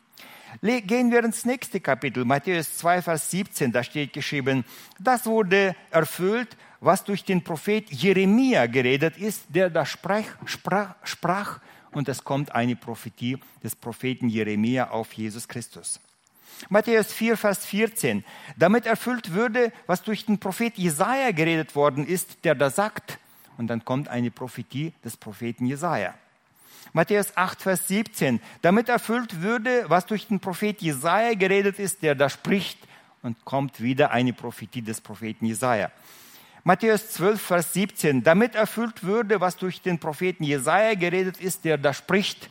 Gehen 0.62 1.10
wir 1.10 1.24
ins 1.24 1.44
nächste 1.44 1.80
Kapitel, 1.80 2.24
Matthäus 2.24 2.76
2, 2.78 3.02
Vers 3.02 3.30
17, 3.30 3.72
da 3.72 3.82
steht 3.82 4.12
geschrieben, 4.12 4.64
das 4.98 5.26
wurde 5.26 5.74
erfüllt, 5.90 6.56
was 6.80 7.04
durch 7.04 7.24
den 7.24 7.42
Prophet 7.42 7.90
Jeremia 7.90 8.66
geredet 8.66 9.16
ist, 9.16 9.44
der 9.48 9.70
da 9.70 9.86
sprach, 9.86 10.24
sprach, 10.44 10.94
sprach 11.02 11.60
und 11.92 12.08
es 12.08 12.24
kommt 12.24 12.54
eine 12.54 12.76
Prophetie 12.76 13.38
des 13.62 13.74
Propheten 13.74 14.28
Jeremia 14.28 14.90
auf 14.90 15.12
Jesus 15.12 15.48
Christus. 15.48 16.00
Matthäus 16.68 17.12
4, 17.12 17.36
Vers 17.36 17.66
14. 17.66 18.24
Damit 18.56 18.86
erfüllt 18.86 19.32
würde, 19.32 19.72
was 19.86 20.02
durch 20.02 20.26
den 20.26 20.38
Prophet 20.38 20.76
Jesaja 20.76 21.32
geredet 21.32 21.74
worden 21.74 22.06
ist, 22.06 22.44
der 22.44 22.54
da 22.54 22.70
sagt, 22.70 23.18
und 23.56 23.68
dann 23.68 23.84
kommt 23.84 24.08
eine 24.08 24.30
Prophetie 24.30 24.92
des 25.04 25.16
Propheten 25.16 25.66
Jesaja. 25.66 26.14
Matthäus 26.94 27.37
8, 27.37 27.61
Vers 27.61 27.88
17. 27.88 28.40
Damit 28.62 28.88
erfüllt 28.88 29.42
würde, 29.42 29.85
was 29.88 30.07
durch 30.07 30.28
den 30.28 30.38
Prophet 30.38 30.80
Jesaja 30.80 31.35
geredet 31.35 31.80
ist, 31.80 32.02
der 32.02 32.14
da 32.14 32.30
spricht, 32.30 32.78
und 33.22 33.44
kommt 33.44 33.80
wieder 33.80 34.12
eine 34.12 34.33
Prophetie 34.33 34.83
des 34.83 35.00
Propheten 35.00 35.46
Jesaja. 35.46 35.90
Matthäus 36.62 37.11
12, 37.11 37.40
Vers 37.40 37.72
17, 37.72 38.22
damit 38.22 38.54
erfüllt 38.54 39.02
würde, 39.02 39.40
was 39.40 39.57
durch 39.57 39.83
den 39.83 39.98
Propheten 39.98 40.44
Jesaja 40.44 40.94
geredet 40.94 41.40
ist, 41.40 41.64
der 41.64 41.78
da 41.78 41.92
spricht. 41.92 42.48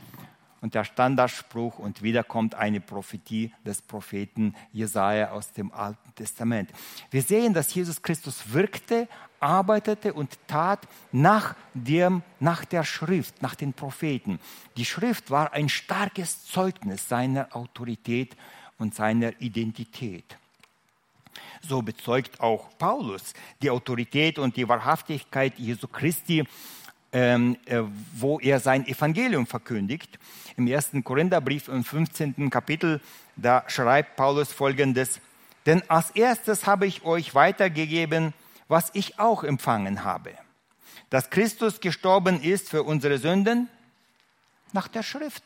Und 0.60 0.76
der 0.76 0.84
Standardspruch, 0.84 1.80
und 1.80 2.02
wieder 2.02 2.24
kommt 2.24 2.56
eine 2.56 2.82
Prophetie 2.82 3.54
des 3.66 3.82
Propheten 3.82 4.56
Jesaja 4.72 5.32
aus 5.32 5.54
dem 5.54 5.72
Alten 5.72 6.16
Testament. 6.16 6.70
Wir 7.12 7.22
sehen, 7.22 7.54
dass 7.54 7.74
Jesus 7.74 8.02
Christus 8.02 8.52
wirkte, 8.52 9.08
arbeitete 9.44 10.14
und 10.14 10.38
tat 10.48 10.88
nach, 11.12 11.56
dem, 11.74 12.24
nach 12.40 12.66
der 12.66 12.84
Schrift, 12.84 13.42
nach 13.42 13.56
den 13.56 13.74
Propheten. 13.74 14.40
Die 14.78 14.86
Schrift 14.86 15.30
war 15.30 15.54
ein 15.54 15.70
starkes 15.70 16.46
Zeugnis 16.46 17.08
seiner 17.10 17.56
Autorität 17.56 18.36
und 18.78 18.96
seiner 18.96 19.40
Identität. 19.42 20.38
So 21.62 21.82
bezeugt 21.82 22.40
auch 22.40 22.70
Paulus 22.78 23.34
die 23.62 23.70
Autorität 23.70 24.40
und 24.40 24.56
die 24.56 24.68
Wahrhaftigkeit 24.68 25.58
Jesu 25.58 25.88
Christi, 25.88 26.44
ähm, 27.12 27.58
äh, 27.66 27.82
wo 28.16 28.40
er 28.40 28.60
sein 28.60 28.88
Evangelium 28.88 29.46
verkündigt. 29.46 30.20
Im 30.58 30.68
ersten 30.68 31.04
Korintherbrief 31.04 31.68
im 31.68 31.84
15. 31.84 32.50
Kapitel, 32.50 33.02
da 33.36 33.64
schreibt 33.68 34.16
Paulus 34.16 34.52
folgendes, 34.52 35.20
denn 35.66 35.82
als 35.90 36.12
erstes 36.12 36.68
habe 36.68 36.86
ich 36.86 37.06
euch 37.06 37.34
weitergegeben, 37.36 38.34
was 38.74 38.90
ich 38.94 39.20
auch 39.20 39.44
empfangen 39.44 40.04
habe, 40.04 40.34
dass 41.12 41.30
Christus 41.30 41.80
gestorben 41.80 42.42
ist 42.42 42.72
für 42.72 42.82
unsere 42.82 43.20
Sünden 43.20 43.70
nach 44.72 44.88
der 44.88 45.04
Schrift. 45.04 45.44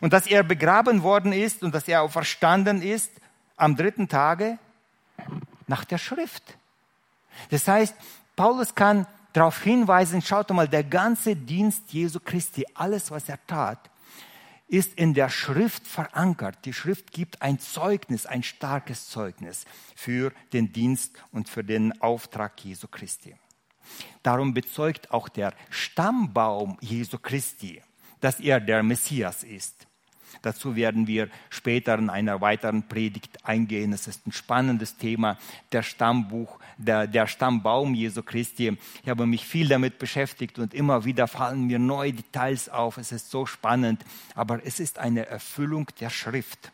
Und 0.00 0.14
dass 0.14 0.26
er 0.26 0.42
begraben 0.42 1.02
worden 1.02 1.34
ist 1.34 1.62
und 1.62 1.74
dass 1.74 1.86
er 1.86 2.00
auch 2.00 2.10
verstanden 2.10 2.80
ist 2.80 3.12
am 3.58 3.76
dritten 3.76 4.08
Tage 4.08 4.58
nach 5.66 5.84
der 5.84 5.98
Schrift. 5.98 6.42
Das 7.50 7.68
heißt, 7.68 7.94
Paulus 8.36 8.74
kann 8.74 9.06
darauf 9.34 9.60
hinweisen, 9.62 10.22
schaut 10.22 10.48
mal, 10.48 10.66
der 10.66 10.84
ganze 10.84 11.36
Dienst 11.36 11.92
Jesu 11.92 12.20
Christi, 12.20 12.64
alles, 12.72 13.10
was 13.10 13.28
er 13.28 13.38
tat, 13.46 13.90
ist 14.70 14.94
in 14.94 15.14
der 15.14 15.28
Schrift 15.28 15.86
verankert. 15.86 16.64
Die 16.64 16.72
Schrift 16.72 17.10
gibt 17.12 17.42
ein 17.42 17.58
Zeugnis, 17.58 18.24
ein 18.24 18.42
starkes 18.42 19.08
Zeugnis 19.08 19.64
für 19.96 20.32
den 20.52 20.72
Dienst 20.72 21.12
und 21.32 21.48
für 21.48 21.64
den 21.64 22.00
Auftrag 22.00 22.64
Jesu 22.64 22.86
Christi. 22.86 23.34
Darum 24.22 24.54
bezeugt 24.54 25.10
auch 25.10 25.28
der 25.28 25.54
Stammbaum 25.70 26.78
Jesu 26.80 27.18
Christi, 27.18 27.82
dass 28.20 28.38
er 28.38 28.60
der 28.60 28.82
Messias 28.82 29.42
ist. 29.42 29.88
Dazu 30.42 30.76
werden 30.76 31.06
wir 31.06 31.28
später 31.48 31.98
in 31.98 32.10
einer 32.10 32.40
weiteren 32.40 32.88
Predigt 32.88 33.44
eingehen. 33.44 33.92
Es 33.92 34.06
ist 34.06 34.26
ein 34.26 34.32
spannendes 34.32 34.96
Thema, 34.96 35.38
der 35.72 35.82
Stammbuch, 35.82 36.58
der, 36.78 37.06
der 37.06 37.26
Stammbaum 37.26 37.94
Jesu 37.94 38.22
Christi. 38.22 38.76
Ich 39.02 39.08
habe 39.08 39.26
mich 39.26 39.44
viel 39.44 39.68
damit 39.68 39.98
beschäftigt 39.98 40.58
und 40.58 40.74
immer 40.74 41.04
wieder 41.04 41.28
fallen 41.28 41.66
mir 41.66 41.78
neue 41.78 42.12
Details 42.12 42.68
auf. 42.68 42.96
Es 42.98 43.12
ist 43.12 43.30
so 43.30 43.46
spannend, 43.46 44.04
aber 44.34 44.64
es 44.64 44.80
ist 44.80 44.98
eine 44.98 45.26
Erfüllung 45.26 45.86
der 46.00 46.10
Schrift. 46.10 46.72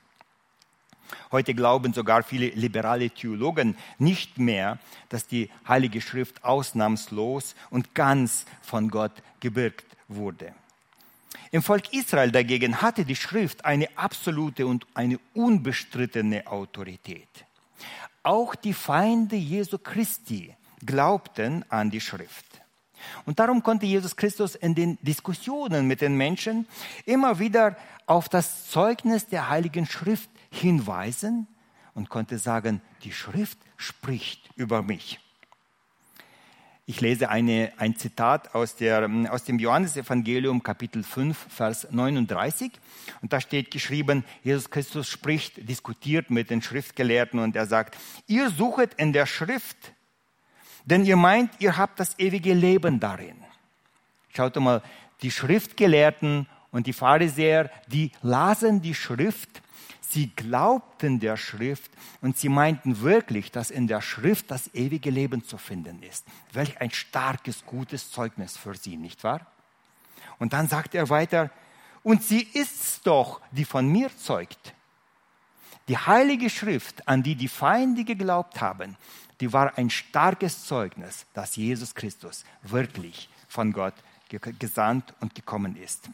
Heute 1.31 1.55
glauben 1.55 1.93
sogar 1.93 2.23
viele 2.23 2.49
liberale 2.49 3.11
Theologen 3.11 3.77
nicht 3.99 4.39
mehr, 4.39 4.79
dass 5.09 5.27
die 5.27 5.51
Heilige 5.67 6.01
Schrift 6.01 6.45
ausnahmslos 6.45 7.55
und 7.71 7.95
ganz 7.95 8.45
von 8.63 8.89
Gott 8.89 9.13
gebirgt 9.41 9.87
wurde. 10.09 10.55
Im 11.51 11.63
Volk 11.63 11.93
Israel 11.93 12.31
dagegen 12.31 12.83
hatte 12.83 13.05
die 13.05 13.17
Schrift 13.17 13.65
eine 13.65 13.89
absolute 13.97 14.67
und 14.67 14.87
eine 14.95 15.19
unbestrittene 15.35 16.47
Autorität. 16.47 17.29
Auch 18.23 18.55
die 18.55 18.75
Feinde 18.75 19.37
Jesu 19.37 19.79
Christi 19.79 20.55
glaubten 20.85 21.65
an 21.69 21.91
die 21.91 22.01
Schrift. 22.01 22.45
Und 23.25 23.39
darum 23.39 23.63
konnte 23.63 23.87
Jesus 23.87 24.17
Christus 24.17 24.55
in 24.55 24.75
den 24.75 24.99
Diskussionen 25.03 25.87
mit 25.87 26.01
den 26.01 26.17
Menschen 26.17 26.67
immer 27.05 27.39
wieder 27.39 27.77
auf 28.07 28.29
das 28.29 28.69
Zeugnis 28.71 29.27
der 29.27 29.49
Heiligen 29.49 29.87
Schrift 29.87 30.31
hinweisen 30.51 31.47
und 31.95 32.09
konnte 32.09 32.39
sagen, 32.39 32.81
die 33.05 33.13
Schrift 33.13 33.59
spricht 33.77 34.49
über 34.57 34.83
mich. 34.83 35.21
Ich 36.89 37.01
lese 37.01 37.31
eine, 37.31 37.73
ein 37.79 37.97
Zitat 37.97 38.55
aus, 38.55 38.77
der, 38.77 39.11
aus 39.31 39.43
dem 39.43 39.59
Johannesevangelium 39.59 40.63
Kapitel 40.63 41.03
5, 41.03 41.37
Vers 41.49 41.89
39. 41.91 42.71
Und 43.23 43.33
da 43.33 43.41
steht 43.41 43.73
geschrieben, 43.73 44.25
Jesus 44.45 44.71
Christus 44.71 45.09
spricht, 45.09 45.69
diskutiert 45.69 46.31
mit 46.31 46.49
den 46.49 46.63
Schriftgelehrten 46.63 47.41
und 47.41 47.57
er 47.57 47.67
sagt, 47.67 47.97
ihr 48.29 48.51
suchet 48.51 48.95
in 48.99 49.13
der 49.13 49.27
Schrift, 49.27 49.77
denn 50.85 51.05
ihr 51.05 51.17
meint, 51.17 51.51
ihr 51.59 51.77
habt 51.77 51.99
das 51.99 52.17
ewige 52.21 52.55
Leben 52.55 53.01
darin. 53.01 53.43
Schaut 54.33 54.55
mal, 54.55 54.81
die 55.23 55.33
Schriftgelehrten 55.33 56.47
und 56.71 56.87
die 56.87 56.93
Pharisäer, 56.93 57.69
die 57.89 58.13
lasen 58.23 58.81
die 58.81 58.95
Schrift 58.95 59.61
Sie 60.09 60.29
glaubten 60.29 61.19
der 61.19 61.37
Schrift 61.37 61.91
und 62.21 62.39
sie 62.39 62.49
meinten 62.49 63.01
wirklich, 63.01 63.51
dass 63.51 63.71
in 63.71 63.89
der 63.89 64.01
Schrift 64.01 64.51
das 64.51 64.73
ewige 64.73 65.11
Leben 65.11 65.45
zu 65.45 65.59
finden 65.59 66.03
ist. 66.03 66.25
Welch 66.53 66.81
ein 66.81 66.91
starkes, 66.91 67.67
gutes 67.67 68.11
Zeugnis 68.11 68.57
für 68.57 68.77
sie, 68.77 68.97
nicht 68.97 69.25
wahr? 69.25 69.47
Und 70.39 70.53
dann 70.53 70.69
sagt 70.69 70.95
er 70.95 71.11
weiter, 71.11 71.51
und 72.03 72.23
sie 72.23 72.43
ist's 72.43 73.01
doch, 73.03 73.41
die 73.51 73.65
von 73.65 73.89
mir 73.89 74.17
zeugt. 74.17 74.75
Die 75.89 75.99
heilige 75.99 76.51
Schrift, 76.51 77.09
an 77.09 77.23
die 77.23 77.35
die 77.35 77.49
Feinde 77.49 78.05
geglaubt 78.05 78.61
haben, 78.61 78.97
die 79.41 79.53
war 79.53 79.77
ein 79.77 79.91
starkes 79.91 80.65
Zeugnis, 80.65 81.27
dass 81.35 81.57
Jesus 81.57 81.95
Christus 81.95 82.45
wirklich 82.63 83.29
von 83.49 83.73
Gott 83.73 83.95
gesandt 84.29 85.15
und 85.21 85.35
gekommen 85.35 85.77
ist. 85.77 86.09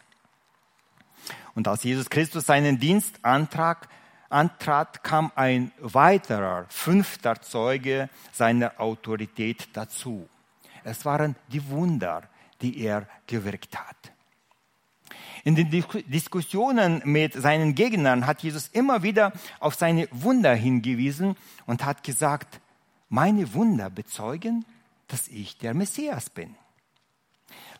Und 1.55 1.69
als 1.69 1.85
Jesus 1.85 2.09
Christus 2.09 2.47
seinen 2.47 2.79
Dienst 2.79 3.19
antrat, 3.23 3.89
antrat, 4.29 5.05
kam 5.05 5.31
ein 5.35 5.73
weiterer, 5.79 6.67
fünfter 6.69 7.41
Zeuge 7.43 8.09
seiner 8.33 8.81
Autorität 8.81 9.69
dazu. 9.75 10.29
Es 10.85 11.05
waren 11.05 11.37
die 11.49 11.69
Wunder, 11.69 12.23
die 12.61 12.79
er 12.81 13.07
gewirkt 13.27 13.79
hat. 13.79 13.97
In 15.45 15.57
den 15.57 15.71
Diskussionen 15.71 17.03
mit 17.05 17.35
seinen 17.35 17.75
Gegnern 17.75 18.27
hat 18.27 18.43
Jesus 18.43 18.69
immer 18.69 19.03
wieder 19.03 19.33
auf 19.59 19.75
seine 19.75 20.09
Wunder 20.13 20.55
hingewiesen 20.55 21.37
und 21.67 21.85
hat 21.85 22.05
gesagt, 22.05 22.61
meine 23.09 23.53
Wunder 23.53 23.91
bezeugen, 23.91 24.65
dass 25.09 25.29
ich 25.29 25.59
der 25.59 25.75
Messias 25.75 26.31
bin. 26.31 26.55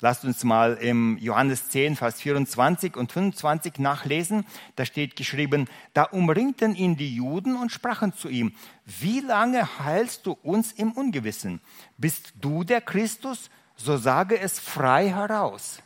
Lasst 0.01 0.25
uns 0.25 0.43
mal 0.43 0.75
im 0.75 1.17
Johannes 1.19 1.69
10, 1.69 1.97
Vers 1.97 2.21
24 2.21 2.97
und 2.97 3.13
25 3.13 3.79
nachlesen. 3.79 4.45
Da 4.75 4.85
steht 4.85 5.15
geschrieben, 5.15 5.69
da 5.95 6.05
umringten 6.05 6.75
ihn 6.75 6.97
die 6.97 7.15
Juden 7.15 7.57
und 7.57 7.71
sprachen 7.71 8.13
zu 8.13 8.29
ihm, 8.29 8.53
wie 8.85 9.21
lange 9.21 9.79
heilst 9.79 10.27
du 10.27 10.33
uns 10.43 10.73
im 10.73 10.93
Ungewissen? 10.93 11.61
Bist 11.99 12.35
du 12.41 12.65
der 12.65 12.81
Christus? 12.81 13.49
So 13.77 13.97
sage 13.97 14.39
es 14.39 14.59
frei 14.59 15.09
heraus. 15.09 15.81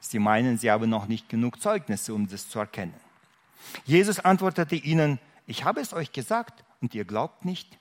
Sie 0.00 0.18
meinen, 0.18 0.58
sie 0.58 0.70
haben 0.70 0.90
noch 0.90 1.08
nicht 1.08 1.28
genug 1.28 1.60
Zeugnisse, 1.60 2.14
um 2.14 2.28
das 2.28 2.48
zu 2.48 2.58
erkennen. 2.58 2.94
Jesus 3.86 4.20
antwortete 4.20 4.76
ihnen, 4.76 5.18
ich 5.46 5.64
habe 5.64 5.80
es 5.80 5.92
euch 5.92 6.12
gesagt 6.12 6.64
und 6.80 6.94
ihr 6.94 7.04
glaubt 7.04 7.44
nicht. 7.44 7.78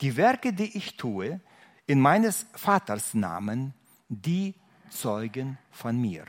Die 0.00 0.16
Werke, 0.16 0.52
die 0.52 0.76
ich 0.76 0.96
tue, 0.96 1.40
in 1.86 2.00
meines 2.00 2.46
Vaters 2.54 3.14
Namen, 3.14 3.74
die 4.12 4.54
zeugen 4.90 5.58
von 5.70 6.00
mir. 6.00 6.26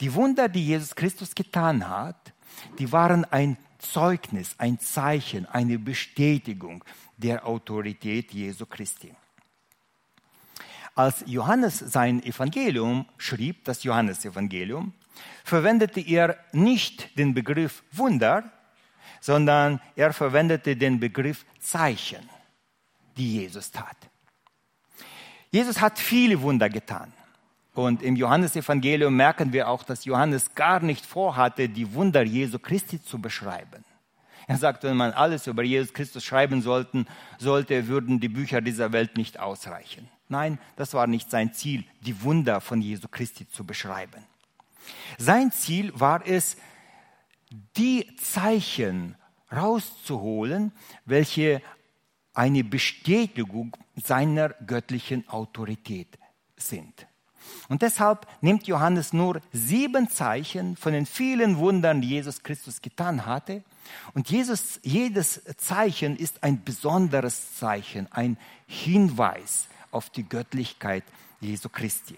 Die 0.00 0.14
Wunder, 0.14 0.48
die 0.48 0.64
Jesus 0.66 0.94
Christus 0.94 1.34
getan 1.34 1.88
hat, 1.88 2.32
die 2.78 2.90
waren 2.92 3.24
ein 3.24 3.56
Zeugnis, 3.78 4.54
ein 4.58 4.78
Zeichen, 4.78 5.46
eine 5.46 5.78
Bestätigung 5.78 6.84
der 7.16 7.46
Autorität 7.46 8.32
Jesu 8.32 8.66
Christi. 8.66 9.12
Als 10.94 11.24
Johannes 11.26 11.78
sein 11.78 12.22
Evangelium 12.22 13.06
schrieb, 13.18 13.64
das 13.64 13.82
Johannesevangelium, 13.82 14.92
verwendete 15.42 16.00
er 16.00 16.38
nicht 16.52 17.18
den 17.18 17.34
Begriff 17.34 17.82
Wunder, 17.90 18.50
sondern 19.20 19.80
er 19.96 20.12
verwendete 20.12 20.76
den 20.76 21.00
Begriff 21.00 21.44
Zeichen, 21.58 22.28
die 23.16 23.40
Jesus 23.40 23.70
tat. 23.70 23.96
Jesus 25.54 25.80
hat 25.80 26.00
viele 26.00 26.42
Wunder 26.42 26.68
getan. 26.68 27.12
Und 27.74 28.02
im 28.02 28.16
Johannesevangelium 28.16 29.14
merken 29.14 29.52
wir 29.52 29.68
auch, 29.68 29.84
dass 29.84 30.04
Johannes 30.04 30.52
gar 30.56 30.80
nicht 30.80 31.06
vorhatte, 31.06 31.68
die 31.68 31.94
Wunder 31.94 32.24
Jesu 32.24 32.58
Christi 32.58 33.00
zu 33.00 33.20
beschreiben. 33.20 33.84
Er 34.48 34.56
sagt, 34.56 34.82
wenn 34.82 34.96
man 34.96 35.12
alles 35.12 35.46
über 35.46 35.62
Jesus 35.62 35.94
Christus 35.94 36.24
schreiben 36.24 36.60
sollten, 36.60 37.06
sollte, 37.38 37.86
würden 37.86 38.18
die 38.18 38.28
Bücher 38.28 38.62
dieser 38.62 38.90
Welt 38.90 39.16
nicht 39.16 39.38
ausreichen. 39.38 40.08
Nein, 40.28 40.58
das 40.74 40.92
war 40.92 41.06
nicht 41.06 41.30
sein 41.30 41.52
Ziel, 41.52 41.84
die 42.00 42.24
Wunder 42.24 42.60
von 42.60 42.80
Jesu 42.82 43.06
Christi 43.06 43.48
zu 43.48 43.64
beschreiben. 43.64 44.24
Sein 45.18 45.52
Ziel 45.52 45.92
war 45.94 46.26
es, 46.26 46.56
die 47.76 48.16
Zeichen 48.16 49.14
rauszuholen, 49.52 50.72
welche 51.04 51.62
eine 52.34 52.64
Bestätigung 52.64 53.76
seiner 53.96 54.50
göttlichen 54.66 55.28
Autorität 55.28 56.18
sind. 56.56 57.06
Und 57.68 57.82
deshalb 57.82 58.26
nimmt 58.40 58.66
Johannes 58.66 59.12
nur 59.12 59.40
sieben 59.52 60.08
Zeichen 60.08 60.76
von 60.76 60.92
den 60.92 61.06
vielen 61.06 61.58
Wundern, 61.58 62.00
die 62.00 62.08
Jesus 62.08 62.42
Christus 62.42 62.80
getan 62.80 63.26
hatte. 63.26 63.62
Und 64.14 64.30
Jesus, 64.30 64.80
jedes 64.82 65.42
Zeichen 65.56 66.16
ist 66.16 66.42
ein 66.42 66.64
besonderes 66.64 67.56
Zeichen, 67.56 68.10
ein 68.12 68.38
Hinweis 68.66 69.68
auf 69.90 70.10
die 70.10 70.28
Göttlichkeit 70.28 71.04
Jesu 71.40 71.68
Christi. 71.68 72.16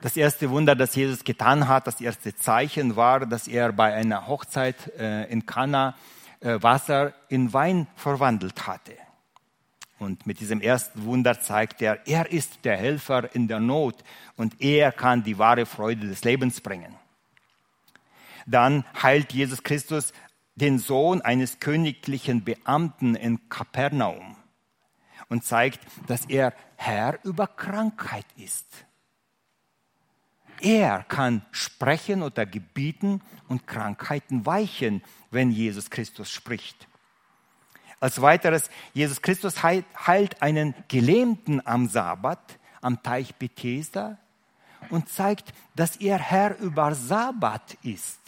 Das 0.00 0.16
erste 0.16 0.50
Wunder, 0.50 0.74
das 0.74 0.94
Jesus 0.94 1.24
getan 1.24 1.68
hat, 1.68 1.86
das 1.86 2.00
erste 2.00 2.34
Zeichen 2.34 2.96
war, 2.96 3.20
dass 3.26 3.48
er 3.48 3.72
bei 3.72 3.94
einer 3.94 4.26
Hochzeit 4.26 4.92
äh, 4.98 5.24
in 5.30 5.46
Kana 5.46 5.94
äh, 6.40 6.62
Wasser 6.62 7.14
in 7.28 7.52
Wein 7.52 7.86
verwandelt 7.96 8.66
hatte. 8.66 8.92
Und 9.98 10.26
mit 10.26 10.40
diesem 10.40 10.60
ersten 10.60 11.04
Wunder 11.04 11.40
zeigt 11.40 11.80
er, 11.80 12.06
er 12.06 12.30
ist 12.30 12.64
der 12.64 12.76
Helfer 12.76 13.34
in 13.34 13.48
der 13.48 13.60
Not 13.60 14.02
und 14.36 14.60
er 14.60 14.92
kann 14.92 15.22
die 15.22 15.38
wahre 15.38 15.66
Freude 15.66 16.08
des 16.08 16.24
Lebens 16.24 16.60
bringen. 16.60 16.94
Dann 18.46 18.84
heilt 19.02 19.32
Jesus 19.32 19.62
Christus 19.62 20.12
den 20.56 20.78
Sohn 20.78 21.22
eines 21.22 21.60
königlichen 21.60 22.44
Beamten 22.44 23.14
in 23.14 23.48
Kapernaum 23.48 24.36
und 25.28 25.44
zeigt, 25.44 25.80
dass 26.06 26.26
er 26.26 26.52
Herr 26.76 27.18
über 27.24 27.46
Krankheit 27.46 28.26
ist. 28.36 28.66
Er 30.60 31.02
kann 31.04 31.44
sprechen 31.50 32.22
oder 32.22 32.46
gebieten 32.46 33.20
und 33.48 33.66
Krankheiten 33.66 34.46
weichen, 34.46 35.02
wenn 35.30 35.50
Jesus 35.50 35.90
Christus 35.90 36.30
spricht. 36.30 36.88
Als 38.04 38.20
weiteres, 38.20 38.68
Jesus 38.92 39.22
Christus 39.22 39.62
heilt 39.62 40.42
einen 40.42 40.74
Gelähmten 40.88 41.66
am 41.66 41.88
Sabbat, 41.88 42.58
am 42.82 43.02
Teich 43.02 43.34
Bethesda 43.36 44.18
und 44.90 45.08
zeigt, 45.08 45.54
dass 45.74 45.96
er 45.96 46.18
Herr 46.18 46.58
über 46.58 46.94
Sabbat 46.94 47.78
ist. 47.82 48.20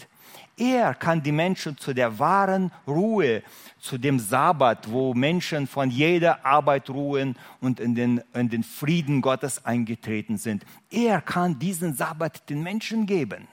Er 0.56 0.94
kann 0.94 1.22
die 1.22 1.30
Menschen 1.30 1.76
zu 1.76 1.92
der 1.92 2.18
wahren 2.18 2.72
Ruhe, 2.88 3.42
zu 3.78 3.98
dem 3.98 4.18
Sabbat, 4.18 4.90
wo 4.90 5.12
Menschen 5.12 5.66
von 5.66 5.90
jeder 5.90 6.46
Arbeit 6.46 6.88
ruhen 6.88 7.36
und 7.60 7.78
in 7.78 7.94
den, 7.94 8.22
in 8.32 8.48
den 8.48 8.62
Frieden 8.62 9.20
Gottes 9.20 9.66
eingetreten 9.66 10.38
sind. 10.38 10.64
Er 10.90 11.20
kann 11.20 11.58
diesen 11.58 11.94
Sabbat 11.94 12.48
den 12.48 12.62
Menschen 12.62 13.04
geben. 13.04 13.46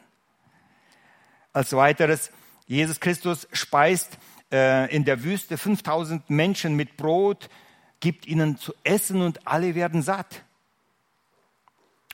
Als 1.52 1.74
weiteres, 1.74 2.32
Jesus 2.66 3.02
Christus 3.02 3.46
speist 3.52 4.18
äh, 4.54 4.96
in 4.96 5.04
der 5.04 5.24
Wüste 5.24 5.58
5000 5.58 6.30
Menschen 6.30 6.76
mit 6.76 6.96
Brot, 6.96 7.50
gibt 8.00 8.28
ihnen 8.28 8.58
zu 8.58 8.74
essen 8.84 9.22
und 9.22 9.48
alle 9.48 9.76
werden 9.76 10.02
satt. 10.02 10.44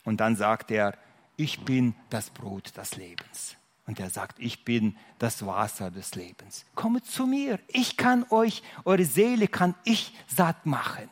Und 0.06 0.22
dann 0.22 0.36
sagt 0.36 0.72
er, 0.72 0.98
ich 1.36 1.60
bin 1.62 1.94
das 2.10 2.30
Brot 2.30 2.76
des 2.78 2.96
Lebens. 2.96 3.56
Und 3.86 4.00
er 4.00 4.10
sagt, 4.10 4.40
ich 4.40 4.64
bin 4.64 4.98
das 5.18 5.46
Wasser 5.46 5.92
des 5.92 6.16
Lebens. 6.16 6.66
Kommt 6.76 7.06
zu 7.06 7.26
mir, 7.26 7.60
ich 7.68 7.98
kann 7.98 8.26
euch, 8.30 8.62
eure 8.86 9.06
Seele 9.06 9.48
kann 9.48 9.76
ich 9.84 10.14
satt 10.28 10.66
machen. 10.66 11.10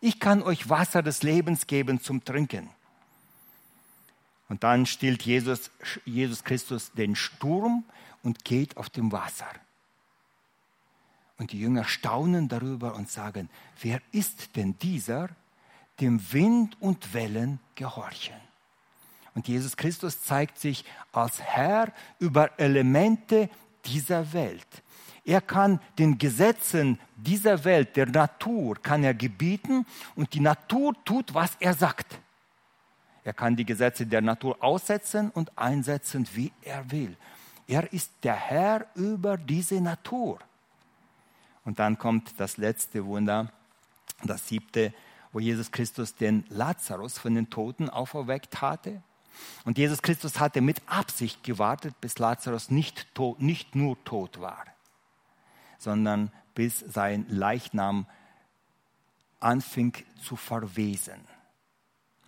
Ich 0.00 0.20
kann 0.20 0.42
euch 0.42 0.68
Wasser 0.68 1.02
des 1.02 1.22
Lebens 1.22 1.66
geben 1.66 2.00
zum 2.00 2.24
Trinken. 2.24 2.68
Und 4.48 4.62
dann 4.64 4.86
stillt 4.86 5.22
Jesus, 5.22 5.70
Jesus 6.04 6.44
Christus 6.44 6.92
den 6.92 7.16
Sturm 7.16 7.84
und 8.22 8.44
geht 8.44 8.76
auf 8.76 8.88
dem 8.88 9.10
Wasser. 9.10 9.46
Und 11.42 11.50
die 11.50 11.58
Jünger 11.58 11.82
staunen 11.82 12.46
darüber 12.46 12.94
und 12.94 13.10
sagen, 13.10 13.50
wer 13.80 14.00
ist 14.12 14.54
denn 14.54 14.78
dieser, 14.78 15.28
dem 15.98 16.22
Wind 16.32 16.80
und 16.80 17.14
Wellen 17.14 17.58
gehorchen? 17.74 18.36
Und 19.34 19.48
Jesus 19.48 19.76
Christus 19.76 20.22
zeigt 20.22 20.56
sich 20.60 20.84
als 21.10 21.42
Herr 21.42 21.92
über 22.20 22.60
Elemente 22.60 23.50
dieser 23.84 24.32
Welt. 24.32 24.68
Er 25.24 25.40
kann 25.40 25.80
den 25.98 26.16
Gesetzen 26.16 27.00
dieser 27.16 27.64
Welt, 27.64 27.96
der 27.96 28.06
Natur, 28.06 28.76
kann 28.80 29.02
er 29.02 29.12
gebieten 29.12 29.84
und 30.14 30.34
die 30.34 30.40
Natur 30.40 30.94
tut, 31.04 31.34
was 31.34 31.56
er 31.58 31.74
sagt. 31.74 32.20
Er 33.24 33.32
kann 33.32 33.56
die 33.56 33.66
Gesetze 33.66 34.06
der 34.06 34.20
Natur 34.22 34.62
aussetzen 34.62 35.30
und 35.30 35.58
einsetzen, 35.58 36.24
wie 36.34 36.52
er 36.62 36.88
will. 36.92 37.16
Er 37.66 37.92
ist 37.92 38.12
der 38.22 38.36
Herr 38.36 38.86
über 38.94 39.36
diese 39.36 39.80
Natur. 39.80 40.38
Und 41.64 41.78
dann 41.78 41.98
kommt 41.98 42.34
das 42.38 42.56
letzte 42.56 43.06
Wunder, 43.06 43.52
das 44.24 44.48
siebte, 44.48 44.92
wo 45.32 45.40
Jesus 45.40 45.70
Christus 45.70 46.14
den 46.14 46.44
Lazarus 46.48 47.18
von 47.18 47.34
den 47.34 47.50
Toten 47.50 47.88
auferweckt 47.88 48.60
hatte. 48.60 49.02
Und 49.64 49.78
Jesus 49.78 50.02
Christus 50.02 50.40
hatte 50.40 50.60
mit 50.60 50.82
Absicht 50.86 51.42
gewartet, 51.42 52.00
bis 52.00 52.18
Lazarus 52.18 52.70
nicht, 52.70 53.14
tot, 53.14 53.40
nicht 53.40 53.74
nur 53.74 54.02
tot 54.04 54.40
war, 54.40 54.64
sondern 55.78 56.30
bis 56.54 56.80
sein 56.80 57.26
Leichnam 57.28 58.06
anfing 59.40 59.94
zu 60.22 60.36
verwesen. 60.36 61.20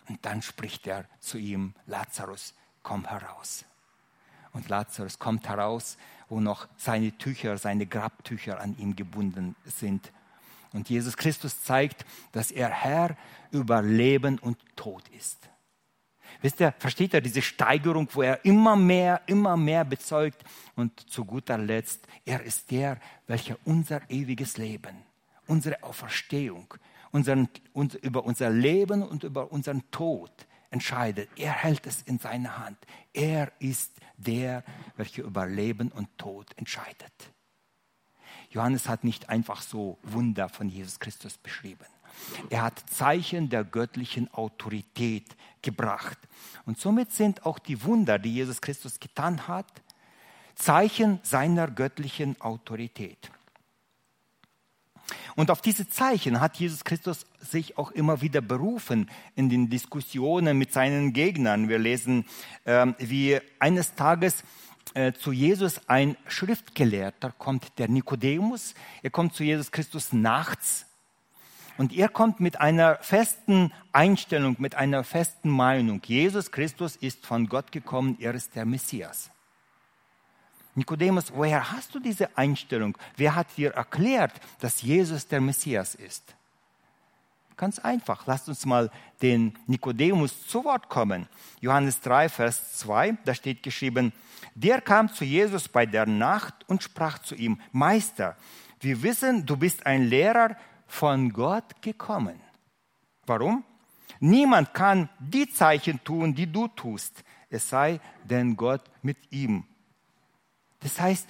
Und 0.09 0.25
dann 0.25 0.41
spricht 0.41 0.87
er 0.87 1.05
zu 1.19 1.37
ihm, 1.37 1.73
Lazarus, 1.85 2.53
komm 2.83 3.05
heraus. 3.05 3.65
Und 4.53 4.69
Lazarus 4.69 5.19
kommt 5.19 5.47
heraus, 5.47 5.97
wo 6.29 6.39
noch 6.39 6.67
seine 6.77 7.17
Tücher, 7.17 7.57
seine 7.57 7.85
Grabtücher 7.85 8.59
an 8.59 8.75
ihm 8.77 8.95
gebunden 8.95 9.55
sind. 9.65 10.11
Und 10.73 10.89
Jesus 10.89 11.15
Christus 11.15 11.63
zeigt, 11.63 12.05
dass 12.31 12.51
er 12.51 12.69
Herr 12.69 13.15
über 13.51 13.81
Leben 13.81 14.39
und 14.39 14.57
Tod 14.75 15.03
ist. 15.09 15.49
Wisst 16.41 16.59
ihr, 16.59 16.73
versteht 16.79 17.13
ihr 17.13 17.21
diese 17.21 17.41
Steigerung, 17.41 18.09
wo 18.13 18.21
er 18.21 18.43
immer 18.43 18.75
mehr, 18.75 19.21
immer 19.27 19.55
mehr 19.55 19.85
bezeugt 19.85 20.43
und 20.75 21.09
zu 21.09 21.23
guter 21.23 21.57
Letzt, 21.57 22.07
er 22.25 22.43
ist 22.43 22.71
der, 22.71 22.99
welcher 23.27 23.57
unser 23.63 24.01
ewiges 24.09 24.57
Leben, 24.57 24.97
unsere 25.47 25.81
Auferstehung, 25.83 26.73
unseren, 27.11 27.47
uns, 27.73 27.95
über 27.95 28.25
unser 28.25 28.49
Leben 28.49 29.01
und 29.01 29.23
über 29.23 29.51
unseren 29.51 29.89
Tod 29.91 30.31
entscheidet. 30.69 31.29
Er 31.35 31.51
hält 31.51 31.85
es 31.85 32.01
in 32.03 32.19
seiner 32.19 32.57
Hand. 32.57 32.77
Er 33.13 33.51
ist 33.59 33.91
der, 34.17 34.63
welcher 34.95 35.23
über 35.23 35.45
Leben 35.45 35.91
und 35.91 36.17
Tod 36.17 36.47
entscheidet. 36.57 37.13
Johannes 38.49 38.87
hat 38.87 39.03
nicht 39.03 39.29
einfach 39.29 39.61
so 39.61 39.97
Wunder 40.03 40.49
von 40.49 40.69
Jesus 40.69 40.99
Christus 40.99 41.37
beschrieben. 41.37 41.85
Er 42.49 42.63
hat 42.63 42.89
Zeichen 42.89 43.49
der 43.49 43.63
göttlichen 43.63 44.33
Autorität 44.33 45.35
gebracht. 45.61 46.17
Und 46.65 46.79
somit 46.79 47.11
sind 47.11 47.45
auch 47.45 47.59
die 47.59 47.83
Wunder, 47.83 48.19
die 48.19 48.33
Jesus 48.33 48.61
Christus 48.61 48.99
getan 48.99 49.47
hat, 49.47 49.81
Zeichen 50.55 51.19
seiner 51.23 51.69
göttlichen 51.69 52.39
Autorität. 52.39 53.29
Und 55.35 55.51
auf 55.51 55.61
diese 55.61 55.87
Zeichen 55.87 56.41
hat 56.41 56.57
Jesus 56.57 56.83
Christus 56.83 57.25
sich 57.39 57.77
auch 57.77 57.91
immer 57.91 58.21
wieder 58.21 58.41
berufen 58.41 59.09
in 59.35 59.49
den 59.49 59.69
Diskussionen 59.69 60.57
mit 60.57 60.73
seinen 60.73 61.13
Gegnern. 61.13 61.69
Wir 61.69 61.79
lesen, 61.79 62.25
äh, 62.63 62.87
wie 62.99 63.39
eines 63.59 63.95
Tages 63.95 64.43
äh, 64.93 65.13
zu 65.13 65.31
Jesus 65.31 65.81
ein 65.87 66.15
Schriftgelehrter 66.27 67.33
kommt, 67.37 67.77
der 67.77 67.89
Nikodemus. 67.89 68.73
Er 69.03 69.09
kommt 69.09 69.33
zu 69.33 69.43
Jesus 69.43 69.71
Christus 69.71 70.13
nachts 70.13 70.85
und 71.77 71.93
er 71.93 72.09
kommt 72.09 72.39
mit 72.39 72.61
einer 72.61 72.97
festen 73.01 73.73
Einstellung, 73.91 74.55
mit 74.59 74.75
einer 74.75 75.03
festen 75.03 75.49
Meinung. 75.49 76.01
Jesus 76.05 76.51
Christus 76.51 76.95
ist 76.95 77.25
von 77.25 77.47
Gott 77.47 77.71
gekommen, 77.71 78.17
er 78.19 78.33
ist 78.33 78.55
der 78.55 78.65
Messias. 78.65 79.29
Nikodemus, 80.75 81.33
woher 81.33 81.71
hast 81.71 81.95
du 81.95 81.99
diese 81.99 82.37
Einstellung? 82.37 82.97
Wer 83.15 83.33
hat 83.33 83.47
dir 83.55 83.71
erklärt, 83.71 84.33
dass 84.59 84.81
Jesus 84.81 85.25
der 85.25 85.39
Messias 85.39 85.95
ist? 85.95 86.35
Ganz 87.55 87.79
einfach. 87.79 88.27
Lasst 88.27 88.49
uns 88.49 88.65
mal 88.65 88.91
den 89.21 89.57
Nikodemus 89.65 90.45
zu 90.47 90.65
Wort 90.65 90.89
kommen. 90.89 91.29
Johannes 91.61 92.01
3, 92.01 92.27
Vers 92.27 92.77
2, 92.79 93.17
da 93.23 93.33
steht 93.33 93.63
geschrieben, 93.63 94.11
der 94.53 94.81
kam 94.81 95.11
zu 95.11 95.23
Jesus 95.23 95.69
bei 95.69 95.85
der 95.85 96.05
Nacht 96.05 96.53
und 96.67 96.83
sprach 96.83 97.19
zu 97.19 97.35
ihm, 97.35 97.61
Meister, 97.71 98.35
wir 98.81 99.01
wissen, 99.01 99.45
du 99.45 99.55
bist 99.55 99.85
ein 99.85 100.03
Lehrer 100.03 100.57
von 100.87 101.31
Gott 101.31 101.81
gekommen. 101.81 102.41
Warum? 103.25 103.63
Niemand 104.19 104.73
kann 104.73 105.07
die 105.19 105.49
Zeichen 105.49 106.03
tun, 106.03 106.35
die 106.35 106.51
du 106.51 106.67
tust, 106.67 107.23
es 107.49 107.69
sei 107.69 108.01
denn 108.25 108.57
Gott 108.57 108.81
mit 109.01 109.17
ihm 109.31 109.65
das 110.85 110.99
heißt, 110.99 111.27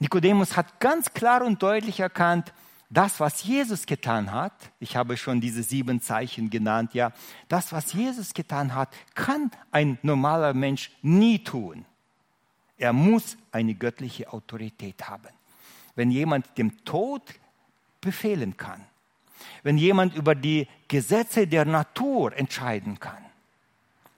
Nikodemus 0.00 0.56
hat 0.56 0.80
ganz 0.80 1.14
klar 1.14 1.42
und 1.42 1.62
deutlich 1.62 2.00
erkannt, 2.00 2.52
das, 2.90 3.20
was 3.20 3.44
Jesus 3.44 3.86
getan 3.86 4.32
hat, 4.32 4.52
ich 4.80 4.96
habe 4.96 5.16
schon 5.16 5.40
diese 5.40 5.62
sieben 5.62 6.00
Zeichen 6.00 6.50
genannt, 6.50 6.92
ja, 6.92 7.12
das, 7.48 7.70
was 7.70 7.92
Jesus 7.92 8.34
getan 8.34 8.74
hat, 8.74 8.92
kann 9.14 9.52
ein 9.70 9.96
normaler 10.02 10.54
Mensch 10.54 10.90
nie 11.02 11.38
tun. 11.38 11.84
Er 12.76 12.92
muss 12.92 13.36
eine 13.52 13.74
göttliche 13.74 14.32
Autorität 14.32 15.08
haben. 15.08 15.32
Wenn 15.94 16.10
jemand 16.10 16.58
dem 16.58 16.84
Tod 16.84 17.22
befehlen 18.00 18.56
kann, 18.56 18.80
wenn 19.62 19.78
jemand 19.78 20.16
über 20.16 20.34
die 20.34 20.66
Gesetze 20.88 21.46
der 21.46 21.64
Natur 21.64 22.36
entscheiden 22.36 22.98
kann, 22.98 23.24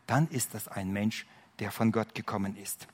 dann 0.07 0.29
ist 0.29 0.55
das 0.55 0.66
ein 0.66 0.95
Mensch, 0.95 1.27
der 1.59 1.71
von 1.71 1.92
Gott 1.92 2.14
gekommen 2.14 2.57
ist. 2.57 2.88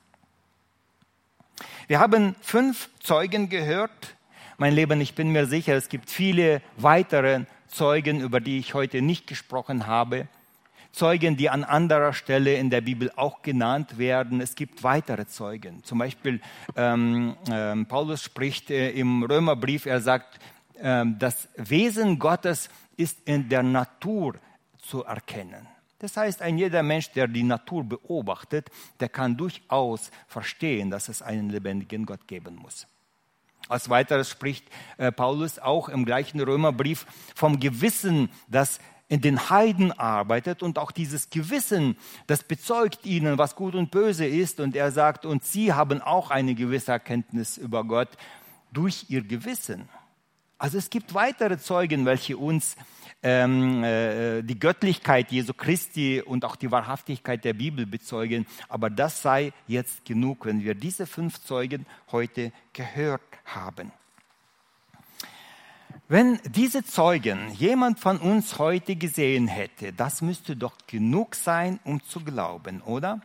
Wir 1.89 2.01
haben 2.01 2.35
fünf 2.41 2.89
Zeugen 3.01 3.49
gehört. 3.49 4.17
Mein 4.59 4.75
Leben, 4.75 5.01
ich 5.01 5.15
bin 5.15 5.31
mir 5.31 5.47
sicher, 5.47 5.75
es 5.75 5.89
gibt 5.89 6.11
viele 6.11 6.63
weitere 6.77 7.45
Zeugen, 7.69 8.21
über 8.21 8.41
die 8.41 8.59
ich 8.59 8.75
heute 8.75 9.03
nicht 9.03 9.27
gesprochen 9.27 9.87
habe. 9.87 10.29
Zeugen, 10.93 11.39
die 11.39 11.49
an 11.49 11.65
anderer 11.65 12.13
Stelle 12.13 12.55
in 12.55 12.69
der 12.69 12.83
Bibel 12.83 13.11
auch 13.17 13.41
genannt 13.41 13.97
werden. 13.97 14.43
Es 14.43 14.55
gibt 14.55 14.85
weitere 14.85 15.27
Zeugen. 15.27 15.83
Zum 15.85 15.99
Beispiel 15.99 16.41
ähm, 16.77 17.35
ähm, 17.51 17.87
Paulus 17.87 18.23
spricht 18.23 18.71
äh, 18.71 18.91
im 18.91 19.23
Römerbrief, 19.23 19.87
er 19.87 20.03
sagt, 20.03 20.39
ähm, 20.79 21.19
das 21.19 21.49
Wesen 21.57 22.19
Gottes 22.19 22.69
ist 22.97 23.19
in 23.25 23.49
der 23.49 23.63
Natur 23.63 24.35
zu 24.79 25.03
erkennen. 25.03 25.67
Das 26.03 26.17
heißt, 26.17 26.43
ein 26.43 26.59
jeder 26.59 26.83
Mensch, 26.83 27.13
der 27.13 27.29
die 27.29 27.45
Natur 27.45 27.85
beobachtet, 27.85 28.71
der 28.99 29.09
kann 29.09 29.37
durchaus 29.37 30.11
verstehen, 30.27 30.91
dass 30.91 31.09
es 31.09 31.23
einen 31.23 31.49
lebendigen 31.49 32.07
Gott 32.07 32.27
geben 32.27 32.57
muss. 32.57 32.89
Als 33.69 33.89
weiteres 33.89 34.29
spricht 34.29 34.67
äh, 34.97 35.13
Paulus 35.13 35.61
auch 35.61 35.89
im 35.89 36.05
gleichen 36.05 36.41
Römerbrief 36.41 37.07
vom 37.37 37.61
Gewissen, 37.61 38.31
das 38.49 38.81
in 39.09 39.21
den 39.21 39.49
Heiden 39.49 39.93
arbeitet 39.93 40.65
und 40.65 40.77
auch 40.77 40.91
dieses 40.91 41.31
Gewissen, 41.31 41.97
das 42.27 42.43
bezeugt 42.43 43.07
ihnen, 43.07 43.39
was 43.39 43.55
gut 43.55 43.77
und 43.77 43.93
böse 43.93 44.27
ist. 44.27 44.59
Und 44.59 44.75
er 44.75 44.91
sagt, 44.91 45.25
und 45.25 45.45
sie 45.45 45.73
haben 45.73 46.03
auch 46.03 46.31
eine 46.31 46.57
gewisse 46.57 46.91
Erkenntnis 46.91 47.59
über 47.59 47.85
Gott 47.85 48.09
durch 48.73 49.07
ihr 49.09 49.23
Gewissen. 49.23 49.89
Also 50.59 50.79
es 50.79 50.91
gibt 50.91 51.15
weitere 51.15 51.59
Zeugen, 51.59 52.07
welche 52.07 52.37
uns 52.37 52.75
ähm, 53.23 53.85
äh, 53.85 54.43
die 54.43 54.59
Göttlichkeit 54.59 55.31
Jesu 55.31 55.55
Christi 55.55 56.21
und 56.21 56.45
auch 56.45 56.57
die 56.57 56.71
Wahrhaftigkeit 56.71 57.45
der 57.45 57.55
Bibel 57.55 57.87
bezeugen. 57.87 58.47
Aber 58.69 58.91
das 58.91 59.23
sei 59.23 59.53
jetzt 59.67 60.05
genug, 60.05 60.47
wenn 60.47 60.63
wir 60.63 60.75
diese 60.75 61.07
fünf 61.07 61.41
Zeugen 61.41 61.87
heute 62.11 62.53
gehört 62.73 63.23
haben. 63.45 63.93
Wenn 66.09 66.39
diese 66.45 66.85
Zeugen 66.85 67.53
jemand 67.55 67.99
von 67.99 68.19
uns 68.19 68.59
heute 68.59 68.97
gesehen 68.97 69.49
hätte, 69.49 69.93
das 69.93 70.21
müsste 70.21 70.57
doch 70.57 70.77
genug 70.87 71.35
sein, 71.35 71.81
um 71.85 72.03
zu 72.03 72.21
glauben, 72.21 72.83
oder? 72.83 73.23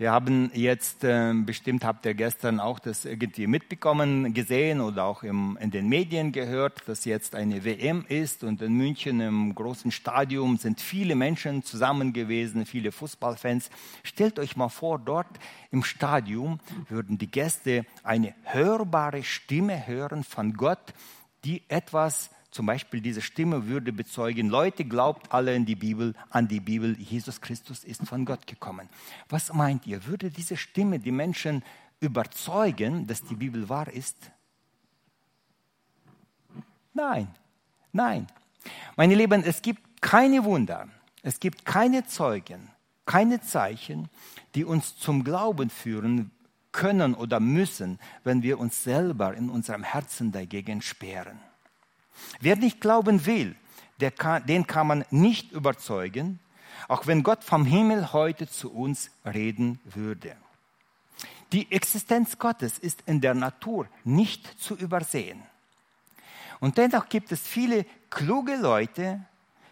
Wir 0.00 0.12
haben 0.12 0.52
jetzt, 0.54 1.02
äh, 1.02 1.32
bestimmt 1.34 1.84
habt 1.84 2.06
ihr 2.06 2.14
gestern 2.14 2.60
auch 2.60 2.78
das 2.78 3.04
irgendwie 3.04 3.48
mitbekommen, 3.48 4.32
gesehen 4.32 4.80
oder 4.80 5.02
auch 5.02 5.24
im, 5.24 5.58
in 5.60 5.72
den 5.72 5.88
Medien 5.88 6.30
gehört, 6.30 6.88
dass 6.88 7.04
jetzt 7.04 7.34
eine 7.34 7.64
WM 7.64 8.04
ist 8.08 8.44
und 8.44 8.62
in 8.62 8.74
München 8.74 9.20
im 9.20 9.52
großen 9.56 9.90
Stadion 9.90 10.56
sind 10.56 10.80
viele 10.80 11.16
Menschen 11.16 11.64
zusammen 11.64 12.12
gewesen, 12.12 12.64
viele 12.64 12.92
Fußballfans. 12.92 13.70
Stellt 14.04 14.38
euch 14.38 14.54
mal 14.54 14.68
vor, 14.68 15.00
dort 15.00 15.26
im 15.72 15.82
Stadion 15.82 16.60
würden 16.88 17.18
die 17.18 17.28
Gäste 17.28 17.84
eine 18.04 18.34
hörbare 18.44 19.24
Stimme 19.24 19.88
hören 19.88 20.22
von 20.22 20.52
Gott, 20.52 20.94
die 21.42 21.64
etwas 21.66 22.30
zum 22.50 22.66
Beispiel 22.66 23.00
diese 23.00 23.20
Stimme 23.20 23.66
würde 23.66 23.92
bezeugen, 23.92 24.48
Leute, 24.48 24.84
glaubt 24.84 25.32
alle 25.32 25.54
in 25.54 25.66
die 25.66 25.76
Bibel, 25.76 26.14
an 26.30 26.48
die 26.48 26.60
Bibel, 26.60 26.98
Jesus 26.98 27.40
Christus 27.40 27.84
ist 27.84 28.06
von 28.06 28.24
Gott 28.24 28.46
gekommen. 28.46 28.88
Was 29.28 29.52
meint 29.52 29.86
ihr, 29.86 30.06
würde 30.06 30.30
diese 30.30 30.56
Stimme 30.56 30.98
die 30.98 31.12
Menschen 31.12 31.62
überzeugen, 32.00 33.06
dass 33.06 33.22
die 33.22 33.34
Bibel 33.34 33.68
wahr 33.68 33.92
ist? 33.92 34.16
Nein, 36.94 37.28
nein. 37.92 38.26
Meine 38.96 39.14
Lieben, 39.14 39.44
es 39.44 39.60
gibt 39.60 40.00
keine 40.00 40.42
Wunder, 40.44 40.88
es 41.22 41.38
gibt 41.38 41.64
keine 41.64 42.06
Zeugen, 42.06 42.70
keine 43.04 43.40
Zeichen, 43.40 44.08
die 44.54 44.64
uns 44.64 44.96
zum 44.96 45.22
Glauben 45.22 45.68
führen 45.70 46.30
können 46.72 47.14
oder 47.14 47.40
müssen, 47.40 47.98
wenn 48.24 48.42
wir 48.42 48.58
uns 48.58 48.82
selber 48.82 49.34
in 49.34 49.50
unserem 49.50 49.82
Herzen 49.82 50.32
dagegen 50.32 50.80
sperren. 50.80 51.38
Wer 52.40 52.56
nicht 52.56 52.80
glauben 52.80 53.26
will, 53.26 53.56
kann, 54.16 54.46
den 54.46 54.66
kann 54.66 54.86
man 54.86 55.04
nicht 55.10 55.52
überzeugen, 55.52 56.38
auch 56.86 57.06
wenn 57.06 57.22
Gott 57.22 57.44
vom 57.44 57.64
Himmel 57.64 58.12
heute 58.12 58.48
zu 58.48 58.72
uns 58.72 59.10
reden 59.24 59.80
würde. 59.84 60.36
Die 61.52 61.70
Existenz 61.72 62.38
Gottes 62.38 62.78
ist 62.78 63.02
in 63.06 63.20
der 63.20 63.34
Natur 63.34 63.88
nicht 64.04 64.60
zu 64.60 64.76
übersehen. 64.76 65.42
Und 66.60 66.76
dennoch 66.78 67.08
gibt 67.08 67.32
es 67.32 67.40
viele 67.40 67.86
kluge 68.10 68.56
Leute, 68.56 69.20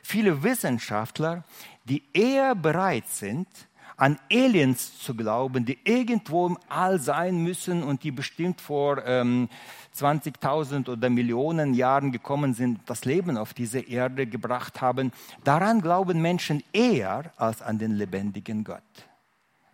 viele 0.02 0.42
Wissenschaftler, 0.42 1.44
die 1.84 2.02
eher 2.12 2.54
bereit 2.54 3.08
sind, 3.08 3.48
an 3.96 4.18
Aliens 4.30 4.98
zu 4.98 5.14
glauben, 5.14 5.64
die 5.64 5.78
irgendwo 5.84 6.46
im 6.46 6.58
All 6.68 7.00
sein 7.00 7.42
müssen 7.42 7.82
und 7.82 8.02
die 8.02 8.10
bestimmt 8.10 8.60
vor 8.60 9.04
ähm, 9.06 9.48
20.000 9.96 10.90
oder 10.90 11.08
Millionen 11.08 11.72
Jahren 11.72 12.12
gekommen 12.12 12.52
sind, 12.52 12.80
das 12.86 13.04
Leben 13.04 13.38
auf 13.38 13.54
diese 13.54 13.80
Erde 13.80 14.26
gebracht 14.26 14.80
haben, 14.80 15.12
daran 15.44 15.80
glauben 15.80 16.20
Menschen 16.20 16.62
eher 16.72 17.32
als 17.36 17.62
an 17.62 17.78
den 17.78 17.92
lebendigen 17.92 18.64
Gott. 18.64 18.82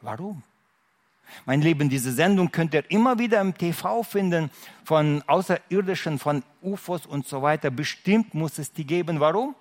Warum? 0.01 0.43
Mein 1.47 1.63
Lieben, 1.63 1.89
diese 1.89 2.13
Sendung 2.13 2.53
könnt 2.53 2.75
ihr 2.75 2.89
immer 2.91 3.19
wieder 3.19 3.41
im 3.41 3.57
TV 3.57 4.03
finden 4.03 4.51
von 4.85 5.23
Außerirdischen, 5.27 6.19
von 6.19 6.43
UFOs 6.61 7.07
und 7.07 7.27
so 7.27 7.43
weiter. 7.43 7.71
Bestimmt 7.71 8.35
muss 8.35 8.59
es 8.59 8.73
die 8.73 8.85
geben. 8.85 9.19
Warum? 9.19 9.55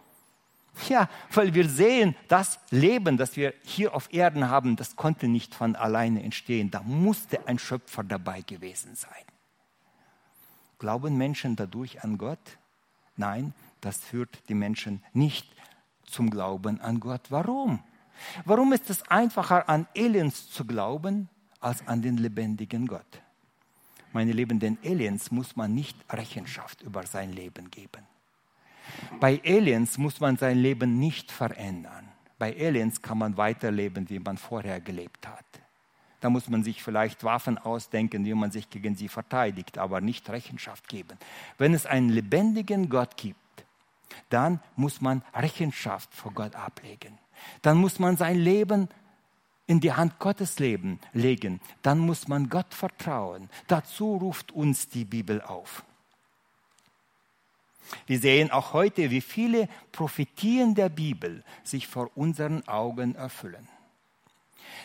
Ja, 0.87 1.09
weil 1.33 1.53
wir 1.53 1.67
sehen, 1.67 2.15
das 2.27 2.59
Leben, 2.69 3.17
das 3.17 3.35
wir 3.35 3.53
hier 3.63 3.93
auf 3.93 4.11
Erden 4.13 4.49
haben, 4.49 4.75
das 4.75 4.95
konnte 4.95 5.27
nicht 5.27 5.53
von 5.53 5.75
alleine 5.75 6.23
entstehen. 6.23 6.71
Da 6.71 6.81
musste 6.81 7.47
ein 7.47 7.59
Schöpfer 7.59 8.03
dabei 8.03 8.41
gewesen 8.41 8.95
sein. 8.95 9.25
Glauben 10.79 11.17
Menschen 11.17 11.55
dadurch 11.55 12.03
an 12.03 12.17
Gott? 12.17 12.57
Nein, 13.15 13.53
das 13.81 13.97
führt 13.97 14.49
die 14.49 14.55
Menschen 14.55 15.03
nicht 15.13 15.47
zum 16.05 16.29
Glauben 16.29 16.79
an 16.81 16.99
Gott. 16.99 17.21
Warum? 17.29 17.83
Warum 18.45 18.73
ist 18.73 18.89
es 18.89 19.03
einfacher, 19.03 19.69
an 19.69 19.87
Aliens 19.95 20.49
zu 20.49 20.65
glauben, 20.65 21.29
als 21.59 21.87
an 21.87 22.01
den 22.01 22.17
lebendigen 22.17 22.87
Gott? 22.87 23.21
Meine 24.13 24.31
Lieben, 24.31 24.59
den 24.59 24.77
Aliens 24.83 25.31
muss 25.31 25.55
man 25.55 25.73
nicht 25.73 25.97
Rechenschaft 26.09 26.81
über 26.81 27.05
sein 27.05 27.31
Leben 27.31 27.69
geben. 27.71 28.05
Bei 29.19 29.41
Aliens 29.45 29.97
muss 29.97 30.19
man 30.19 30.37
sein 30.37 30.57
Leben 30.57 30.99
nicht 30.99 31.31
verändern. 31.31 32.07
Bei 32.37 32.55
Aliens 32.57 33.01
kann 33.01 33.17
man 33.17 33.37
weiterleben, 33.37 34.09
wie 34.09 34.19
man 34.19 34.37
vorher 34.37 34.81
gelebt 34.81 35.27
hat. 35.27 35.45
Da 36.21 36.29
muss 36.29 36.49
man 36.49 36.63
sich 36.63 36.83
vielleicht 36.83 37.23
Waffen 37.23 37.57
ausdenken, 37.57 38.25
wie 38.25 38.33
man 38.33 38.51
sich 38.51 38.69
gegen 38.69 38.95
sie 38.95 39.07
verteidigt, 39.07 39.77
aber 39.77 40.01
nicht 40.01 40.29
Rechenschaft 40.29 40.87
geben. 40.87 41.17
Wenn 41.57 41.73
es 41.73 41.85
einen 41.85 42.09
lebendigen 42.09 42.89
Gott 42.89 43.17
gibt, 43.17 43.37
dann 44.29 44.59
muss 44.75 45.01
man 45.01 45.23
Rechenschaft 45.33 46.13
vor 46.13 46.31
Gott 46.31 46.55
ablegen. 46.55 47.17
Dann 47.61 47.77
muss 47.77 47.97
man 47.99 48.17
sein 48.17 48.37
Leben 48.37 48.87
in 49.65 49.79
die 49.79 49.93
Hand 49.93 50.19
Gottes 50.19 50.59
leben, 50.59 50.99
legen. 51.13 51.59
Dann 51.81 51.97
muss 51.97 52.27
man 52.27 52.49
Gott 52.49 52.73
vertrauen. 52.73 53.49
Dazu 53.67 54.17
ruft 54.17 54.51
uns 54.51 54.89
die 54.89 55.05
Bibel 55.05 55.41
auf. 55.41 55.83
Wir 58.07 58.19
sehen 58.19 58.51
auch 58.51 58.73
heute, 58.73 59.11
wie 59.11 59.21
viele 59.21 59.67
Prophetien 59.91 60.75
der 60.75 60.89
Bibel 60.89 61.43
sich 61.63 61.87
vor 61.87 62.09
unseren 62.15 62.67
Augen 62.67 63.15
erfüllen. 63.15 63.67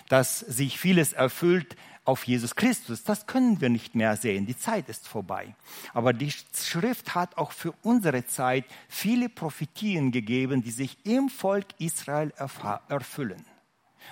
Dass 0.08 0.40
sich 0.40 0.78
vieles 0.78 1.12
erfüllt 1.12 1.76
auf 2.04 2.24
Jesus 2.24 2.54
Christus, 2.54 3.02
das 3.02 3.26
können 3.26 3.60
wir 3.60 3.68
nicht 3.68 3.94
mehr 3.94 4.16
sehen. 4.16 4.46
Die 4.46 4.56
Zeit 4.56 4.88
ist 4.88 5.08
vorbei. 5.08 5.54
Aber 5.92 6.12
die 6.12 6.32
Schrift 6.54 7.14
hat 7.14 7.36
auch 7.36 7.50
für 7.50 7.74
unsere 7.82 8.24
Zeit 8.26 8.64
viele 8.88 9.28
Prophetien 9.28 10.12
gegeben, 10.12 10.62
die 10.62 10.70
sich 10.70 10.96
im 11.04 11.28
Volk 11.28 11.66
Israel 11.78 12.32
erfüllen. 12.88 13.44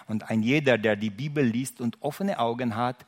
Und 0.09 0.29
ein 0.31 0.43
jeder, 0.43 0.77
der 0.77 0.97
die 0.97 1.11
Bibel 1.11 1.45
liest 1.45 1.81
und 1.81 2.03
offene 2.03 2.41
Augen 2.41 2.75
hat, 2.75 3.07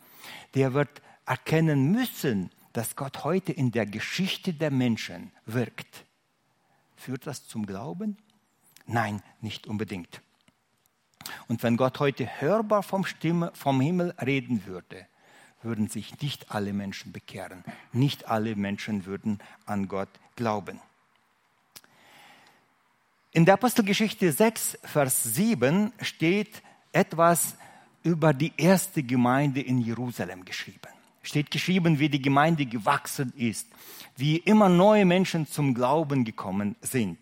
der 0.54 0.72
wird 0.72 1.02
erkennen 1.26 1.90
müssen, 1.90 2.50
dass 2.76 2.94
Gott 2.94 3.24
heute 3.24 3.52
in 3.52 3.70
der 3.72 3.86
Geschichte 3.86 4.52
der 4.52 4.70
Menschen 4.70 5.32
wirkt. 5.46 6.04
Führt 6.94 7.26
das 7.26 7.48
zum 7.48 7.64
Glauben? 7.64 8.18
Nein, 8.86 9.22
nicht 9.40 9.66
unbedingt. 9.66 10.20
Und 11.48 11.62
wenn 11.62 11.78
Gott 11.78 12.00
heute 12.00 12.28
hörbar 12.42 12.82
vom, 12.82 13.06
Stimme, 13.06 13.50
vom 13.54 13.80
Himmel 13.80 14.10
reden 14.22 14.66
würde, 14.66 15.06
würden 15.62 15.88
sich 15.88 16.20
nicht 16.20 16.52
alle 16.52 16.74
Menschen 16.74 17.12
bekehren. 17.12 17.64
Nicht 17.92 18.28
alle 18.28 18.54
Menschen 18.56 19.06
würden 19.06 19.38
an 19.64 19.88
Gott 19.88 20.10
glauben. 20.36 20.78
In 23.32 23.46
der 23.46 23.54
Apostelgeschichte 23.54 24.30
6, 24.30 24.80
Vers 24.84 25.22
7 25.22 25.94
steht 26.02 26.62
etwas 26.92 27.56
über 28.02 28.34
die 28.34 28.52
erste 28.58 29.02
Gemeinde 29.02 29.62
in 29.62 29.78
Jerusalem 29.78 30.44
geschrieben 30.44 30.95
steht 31.26 31.50
geschrieben, 31.50 31.98
wie 31.98 32.08
die 32.08 32.22
Gemeinde 32.22 32.66
gewachsen 32.66 33.32
ist, 33.36 33.68
wie 34.16 34.36
immer 34.36 34.68
neue 34.68 35.04
Menschen 35.04 35.46
zum 35.46 35.74
Glauben 35.74 36.24
gekommen 36.24 36.76
sind. 36.80 37.18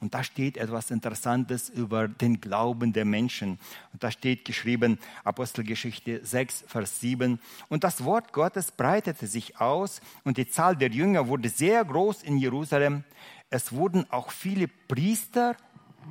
Und 0.00 0.14
da 0.14 0.24
steht 0.24 0.56
etwas 0.56 0.90
Interessantes 0.90 1.68
über 1.68 2.08
den 2.08 2.40
Glauben 2.40 2.92
der 2.92 3.04
Menschen. 3.04 3.60
Und 3.92 4.02
da 4.02 4.10
steht 4.10 4.44
geschrieben, 4.44 4.98
Apostelgeschichte 5.22 6.26
6, 6.26 6.64
Vers 6.66 6.98
7. 7.00 7.38
Und 7.68 7.84
das 7.84 8.02
Wort 8.02 8.32
Gottes 8.32 8.72
breitete 8.72 9.28
sich 9.28 9.60
aus 9.60 10.00
und 10.24 10.38
die 10.38 10.48
Zahl 10.48 10.74
der 10.74 10.88
Jünger 10.88 11.28
wurde 11.28 11.48
sehr 11.48 11.84
groß 11.84 12.24
in 12.24 12.36
Jerusalem. 12.36 13.04
Es 13.48 13.70
wurden 13.70 14.10
auch 14.10 14.32
viele 14.32 14.66
Priester 14.66 15.56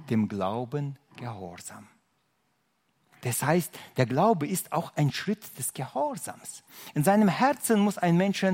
dem 0.10 0.30
Glauben 0.30 0.96
gehorsam. 1.18 1.91
Das 3.22 3.44
heißt, 3.44 3.72
der 3.98 4.06
Glaube 4.06 4.48
ist 4.48 4.72
auch 4.74 4.92
ein 4.96 5.12
Schritt 5.12 5.58
des 5.58 5.74
Gehorsams. 5.74 6.64
In 6.94 7.04
seinem 7.04 7.28
Herzen 7.28 7.80
muss 7.80 7.98
ein 7.98 8.18
Mensch 8.18 8.46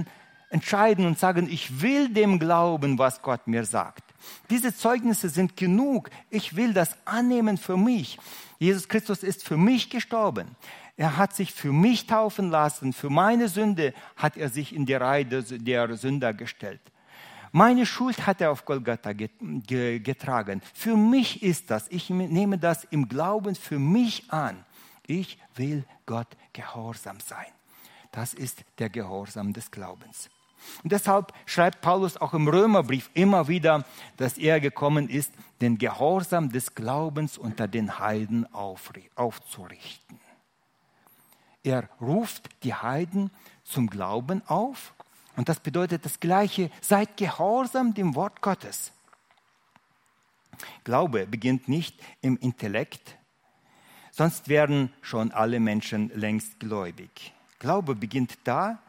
entscheiden 0.50 1.06
und 1.06 1.20
sagen, 1.20 1.48
ich 1.50 1.82
will 1.82 2.10
dem 2.10 2.40
glauben, 2.40 2.98
was 3.00 3.22
Gott 3.22 3.48
mir 3.48 3.66
sagt. 3.66 4.04
Diese 4.50 4.76
Zeugnisse 4.76 5.30
sind 5.30 5.56
genug. 5.56 6.10
Ich 6.30 6.56
will 6.56 6.74
das 6.74 6.96
annehmen 7.06 7.58
für 7.58 7.78
mich. 7.78 8.20
Jesus 8.60 8.88
Christus 8.88 9.24
ist 9.24 9.46
für 9.46 9.58
mich 9.58 9.90
gestorben. 9.90 10.56
Er 10.98 11.18
hat 11.18 11.36
sich 11.36 11.54
für 11.54 11.72
mich 11.72 12.08
taufen 12.08 12.50
lassen. 12.50 12.92
Für 12.92 13.10
meine 13.10 13.50
Sünde 13.50 13.94
hat 14.16 14.36
er 14.36 14.50
sich 14.50 14.76
in 14.76 14.86
die 14.86 14.96
Reihe 14.96 15.26
der 15.26 15.96
Sünder 15.96 16.34
gestellt. 16.34 16.82
Meine 17.52 17.86
Schuld 17.86 18.26
hat 18.28 18.42
er 18.42 18.52
auf 18.52 18.66
Golgatha 18.66 19.14
getragen. 19.14 20.62
Für 20.74 20.96
mich 20.96 21.44
ist 21.44 21.72
das. 21.72 21.88
Ich 21.90 22.10
nehme 22.10 22.58
das 22.58 22.84
im 22.86 23.08
Glauben 23.08 23.56
für 23.56 23.80
mich 23.80 24.32
an. 24.32 24.66
Ich 25.06 25.38
will 25.56 25.86
Gott 26.06 26.28
gehorsam 26.54 27.20
sein. 27.20 27.48
Das 28.12 28.34
ist 28.34 28.64
der 28.80 28.90
Gehorsam 28.90 29.54
des 29.54 29.72
Glaubens. 29.72 30.30
Und 30.84 30.92
deshalb 30.92 31.34
schreibt 31.46 31.82
Paulus 31.82 32.18
auch 32.18 32.34
im 32.34 32.48
Römerbrief 32.48 33.10
immer 33.14 33.48
wieder, 33.48 33.86
dass 34.18 34.38
er 34.38 34.60
gekommen 34.60 35.08
ist, 35.08 35.32
den 35.62 35.78
Gehorsam 35.78 36.50
des 36.52 36.74
Glaubens 36.74 37.38
unter 37.38 37.68
den 37.68 38.00
Heiden 38.00 38.46
aufzurichten. 38.54 40.20
Er 41.64 41.90
ruft 42.02 42.50
die 42.64 42.74
Heiden 42.74 43.32
zum 43.64 43.88
Glauben 43.90 44.42
auf 44.48 44.94
und 45.38 45.48
das 45.48 45.62
bedeutet 45.62 46.04
das 46.04 46.20
Gleiche, 46.20 46.70
seid 46.82 47.16
gehorsam 47.16 47.94
dem 47.94 48.16
Wort 48.16 48.42
Gottes. 48.42 48.92
Glaube 50.84 51.26
beginnt 51.26 51.70
nicht 51.70 51.98
im 52.22 52.36
Intellekt, 52.38 53.18
Sonst 54.18 54.48
wären 54.48 54.92
schon 55.04 55.32
alle 55.32 55.60
Menschen 55.60 56.10
längst 56.16 56.60
gläubig. 56.60 57.36
Glaube 57.60 57.94
beginnt 57.94 58.40
da, 58.46 58.80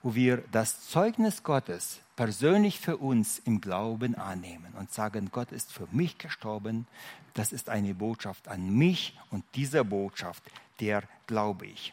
wo 0.00 0.14
wir 0.14 0.44
das 0.52 0.88
Zeugnis 0.88 1.42
Gottes 1.42 1.98
persönlich 2.14 2.78
für 2.78 2.96
uns 2.96 3.40
im 3.40 3.60
Glauben 3.60 4.14
annehmen 4.14 4.72
und 4.78 4.92
sagen, 4.92 5.30
Gott 5.32 5.50
ist 5.50 5.72
für 5.72 5.88
mich 5.90 6.18
gestorben, 6.18 6.86
das 7.34 7.50
ist 7.50 7.68
eine 7.68 7.96
Botschaft 7.96 8.46
an 8.46 8.70
mich 8.70 9.18
und 9.32 9.44
dieser 9.56 9.82
Botschaft, 9.82 10.44
der 10.78 11.02
glaube 11.26 11.66
ich. 11.66 11.92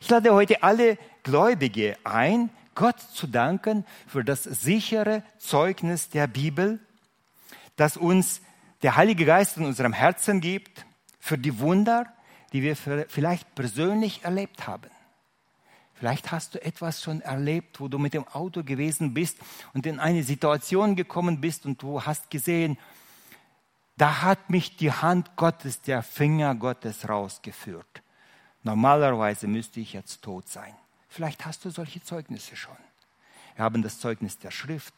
Ich 0.00 0.08
lade 0.08 0.32
heute 0.32 0.62
alle 0.62 0.96
Gläubige 1.22 1.98
ein, 2.02 2.48
Gott 2.74 3.00
zu 3.00 3.26
danken 3.26 3.84
für 4.06 4.24
das 4.24 4.44
sichere 4.44 5.22
Zeugnis 5.38 6.08
der 6.08 6.26
Bibel, 6.26 6.80
das 7.76 7.96
uns 7.96 8.40
der 8.82 8.96
Heilige 8.96 9.24
Geist 9.24 9.56
in 9.56 9.64
unserem 9.64 9.92
Herzen 9.92 10.40
gibt, 10.40 10.84
für 11.18 11.38
die 11.38 11.58
Wunder, 11.60 12.12
die 12.52 12.62
wir 12.62 12.76
vielleicht 12.76 13.54
persönlich 13.54 14.24
erlebt 14.24 14.66
haben. 14.66 14.90
Vielleicht 15.94 16.32
hast 16.32 16.56
du 16.56 16.64
etwas 16.64 17.00
schon 17.00 17.20
erlebt, 17.20 17.78
wo 17.78 17.86
du 17.86 17.98
mit 17.98 18.12
dem 18.12 18.26
Auto 18.26 18.64
gewesen 18.64 19.14
bist 19.14 19.38
und 19.72 19.86
in 19.86 20.00
eine 20.00 20.24
Situation 20.24 20.96
gekommen 20.96 21.40
bist 21.40 21.64
und 21.64 21.80
du 21.80 22.02
hast 22.02 22.28
gesehen, 22.28 22.76
da 23.96 24.22
hat 24.22 24.50
mich 24.50 24.76
die 24.76 24.90
Hand 24.90 25.36
Gottes, 25.36 25.80
der 25.80 26.02
Finger 26.02 26.56
Gottes 26.56 27.08
rausgeführt. 27.08 28.02
Normalerweise 28.64 29.46
müsste 29.46 29.78
ich 29.78 29.92
jetzt 29.92 30.22
tot 30.22 30.48
sein. 30.48 30.74
Vielleicht 31.12 31.44
hast 31.44 31.66
du 31.66 31.70
solche 31.70 32.02
Zeugnisse 32.02 32.56
schon. 32.56 32.76
Wir 33.54 33.66
haben 33.66 33.82
das 33.82 33.98
Zeugnis 33.98 34.38
der 34.38 34.50
Schrift. 34.50 34.94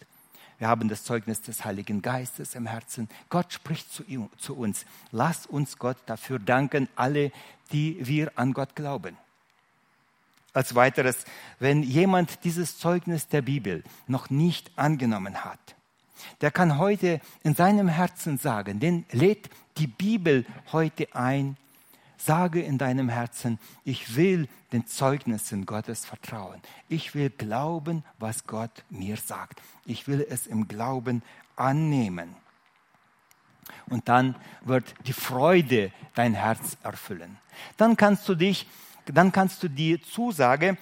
Wir 0.58 0.68
haben 0.68 0.88
das 0.88 1.02
Zeugnis 1.02 1.42
des 1.42 1.64
Heiligen 1.64 2.02
Geistes 2.02 2.54
im 2.54 2.66
Herzen. 2.66 3.08
Gott 3.30 3.52
spricht 3.52 3.92
zu, 3.92 4.04
zu 4.38 4.56
uns. 4.56 4.86
Lass 5.10 5.44
uns 5.44 5.76
Gott 5.76 5.96
dafür 6.06 6.38
danken, 6.38 6.88
alle, 6.94 7.32
die 7.72 7.98
wir 8.00 8.30
an 8.36 8.52
Gott 8.52 8.76
glauben. 8.76 9.16
Als 10.52 10.76
weiteres, 10.76 11.24
wenn 11.58 11.82
jemand 11.82 12.44
dieses 12.44 12.78
Zeugnis 12.78 13.26
der 13.26 13.42
Bibel 13.42 13.82
noch 14.06 14.30
nicht 14.30 14.70
angenommen 14.78 15.44
hat, 15.44 15.74
der 16.42 16.52
kann 16.52 16.78
heute 16.78 17.20
in 17.42 17.56
seinem 17.56 17.88
Herzen 17.88 18.38
sagen, 18.38 18.78
den 18.78 19.04
lädt 19.10 19.50
die 19.78 19.88
Bibel 19.88 20.46
heute 20.70 21.12
ein, 21.16 21.56
Sage 22.24 22.62
in 22.62 22.78
deinem 22.78 23.10
Herzen, 23.10 23.58
ich 23.84 24.16
will 24.16 24.48
den 24.72 24.86
Zeugnissen 24.86 25.66
Gottes 25.66 26.06
vertrauen. 26.06 26.62
Ich 26.88 27.14
will 27.14 27.28
glauben, 27.28 28.02
was 28.18 28.46
Gott 28.46 28.84
mir 28.88 29.18
sagt. 29.18 29.60
Ich 29.84 30.08
will 30.08 30.26
es 30.30 30.46
im 30.46 30.66
Glauben 30.66 31.22
annehmen. 31.54 32.34
Und 33.90 34.08
dann 34.08 34.36
wird 34.62 34.94
die 35.06 35.12
Freude 35.12 35.92
dein 36.14 36.32
Herz 36.32 36.78
erfüllen. 36.82 37.36
Dann 37.76 37.94
kannst 37.94 38.26
du 38.26 38.34
dich, 38.34 38.66
dann 39.04 39.30
kannst 39.30 39.62
du 39.62 39.68
die 39.68 40.00
Zusage, 40.00 40.78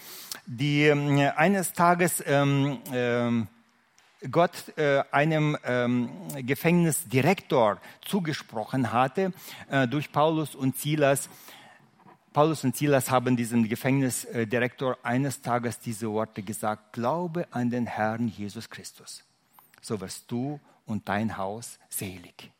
die 0.46 0.84
äh, 0.84 1.28
eines 1.30 1.72
Tages 1.72 2.22
ähm, 2.24 2.78
ähm, 2.92 3.48
Gott 4.30 4.76
äh, 4.76 5.02
einem 5.10 5.56
ähm, 5.64 6.10
Gefängnisdirektor 6.36 7.80
zugesprochen 8.04 8.92
hatte 8.92 9.32
äh, 9.70 9.88
durch 9.88 10.12
Paulus 10.12 10.54
und 10.54 10.76
Silas. 10.76 11.28
Paulus 12.32 12.64
und 12.64 12.76
Silas 12.76 13.10
haben 13.10 13.36
diesem 13.36 13.68
Gefängnisdirektor 13.68 14.96
eines 15.02 15.42
Tages 15.42 15.78
diese 15.80 16.10
Worte 16.10 16.42
gesagt, 16.42 16.92
glaube 16.92 17.46
an 17.50 17.70
den 17.70 17.86
Herrn 17.86 18.28
Jesus 18.28 18.70
Christus, 18.70 19.22
so 19.80 20.00
wirst 20.00 20.30
du 20.30 20.60
und 20.86 21.08
dein 21.08 21.36
Haus 21.36 21.78
selig. 21.88 22.50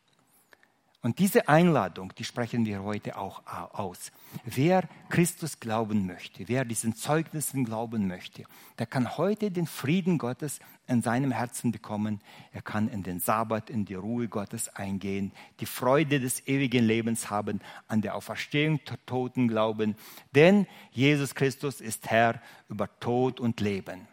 Und 1.05 1.19
diese 1.19 1.49
Einladung, 1.49 2.13
die 2.17 2.25
sprechen 2.25 2.65
wir 2.65 2.85
heute 2.85 3.19
auch 3.19 3.43
aus. 3.73 4.13
Wer 4.45 4.89
Christus 5.09 5.59
glauben 5.59 6.07
möchte, 6.07 6.47
wer 6.47 6.65
diesen 6.65 6.95
Zeugnissen 6.95 7.65
glauben 7.65 8.07
möchte, 8.07 8.45
der 8.79 8.87
kann 8.87 9.17
heute 9.17 9.51
den 9.51 9.67
Frieden 9.67 10.17
Gottes 10.17 10.61
in 10.93 11.03
seinem 11.03 11.33
Herzen 11.33 11.73
bekommen. 11.73 12.21
Er 12.53 12.63
kann 12.63 12.89
in 12.89 13.03
den 13.03 13.19
Sabbat, 13.19 13.71
in 13.71 13.85
die 13.85 13.95
Ruhe 13.95 14.29
Gottes 14.29 14.69
eingehen, 14.69 15.33
die 15.61 15.67
Freude 15.67 16.21
des 16.21 16.47
ewigen 16.47 16.85
Lebens 16.85 17.31
haben, 17.31 17.61
an 17.89 18.03
der 18.03 18.15
Auferstehung 18.15 18.81
der 18.85 19.05
Toten 19.07 19.49
glauben. 19.49 19.97
Denn 20.35 20.67
Jesus 20.93 21.35
Christus 21.35 21.81
ist 21.81 22.11
Herr 22.11 22.41
über 22.69 22.89
Tod 23.01 23.41
und 23.41 23.61
Leben. 23.61 24.07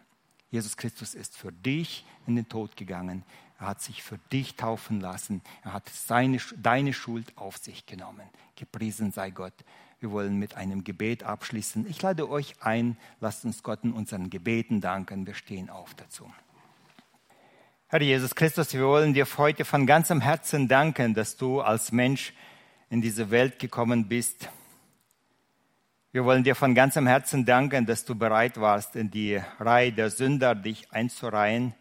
Jesus 0.50 0.76
Christus 0.76 1.14
ist 1.14 1.36
für 1.36 1.52
dich 1.52 2.04
in 2.26 2.34
den 2.34 2.48
Tod 2.48 2.76
gegangen. 2.76 3.24
Er 3.60 3.66
hat 3.66 3.82
sich 3.82 4.02
für 4.02 4.18
dich 4.32 4.56
taufen 4.56 5.00
lassen. 5.00 5.42
Er 5.62 5.74
hat 5.74 5.88
seine, 5.88 6.38
deine 6.56 6.92
Schuld 6.92 7.36
auf 7.36 7.58
sich 7.58 7.86
genommen. 7.86 8.26
Gepriesen 8.56 9.12
sei 9.12 9.30
Gott. 9.30 9.52
Wir 10.00 10.10
wollen 10.10 10.38
mit 10.38 10.56
einem 10.56 10.82
Gebet 10.82 11.24
abschließen. 11.24 11.86
Ich 11.86 12.00
lade 12.00 12.28
euch 12.30 12.54
ein, 12.62 12.96
lasst 13.20 13.44
uns 13.44 13.62
Gott 13.62 13.84
in 13.84 13.92
unseren 13.92 14.30
Gebeten 14.30 14.80
danken. 14.80 15.26
Wir 15.26 15.34
stehen 15.34 15.68
auf 15.68 15.94
dazu. 15.94 16.32
Herr 17.92 18.02
Jesus 18.02 18.36
Christus, 18.36 18.72
wir 18.72 18.86
wollen 18.86 19.14
dir 19.14 19.26
heute 19.36 19.64
von 19.64 19.84
ganzem 19.84 20.20
Herzen 20.20 20.68
danken, 20.68 21.12
dass 21.12 21.36
du 21.36 21.60
als 21.60 21.90
Mensch 21.90 22.32
in 22.88 23.02
diese 23.02 23.32
Welt 23.32 23.58
gekommen 23.58 24.06
bist. 24.06 24.48
Wir 26.12 26.24
wollen 26.24 26.44
dir 26.44 26.54
von 26.54 26.72
ganzem 26.72 27.08
Herzen 27.08 27.44
danken, 27.44 27.86
dass 27.86 28.04
du 28.04 28.14
bereit 28.14 28.60
warst, 28.60 28.94
in 28.94 29.10
die 29.10 29.40
Reihe 29.58 29.90
der 29.92 30.08
Sünder 30.10 30.54
dich 30.54 30.92
einzureihen. 30.92 31.74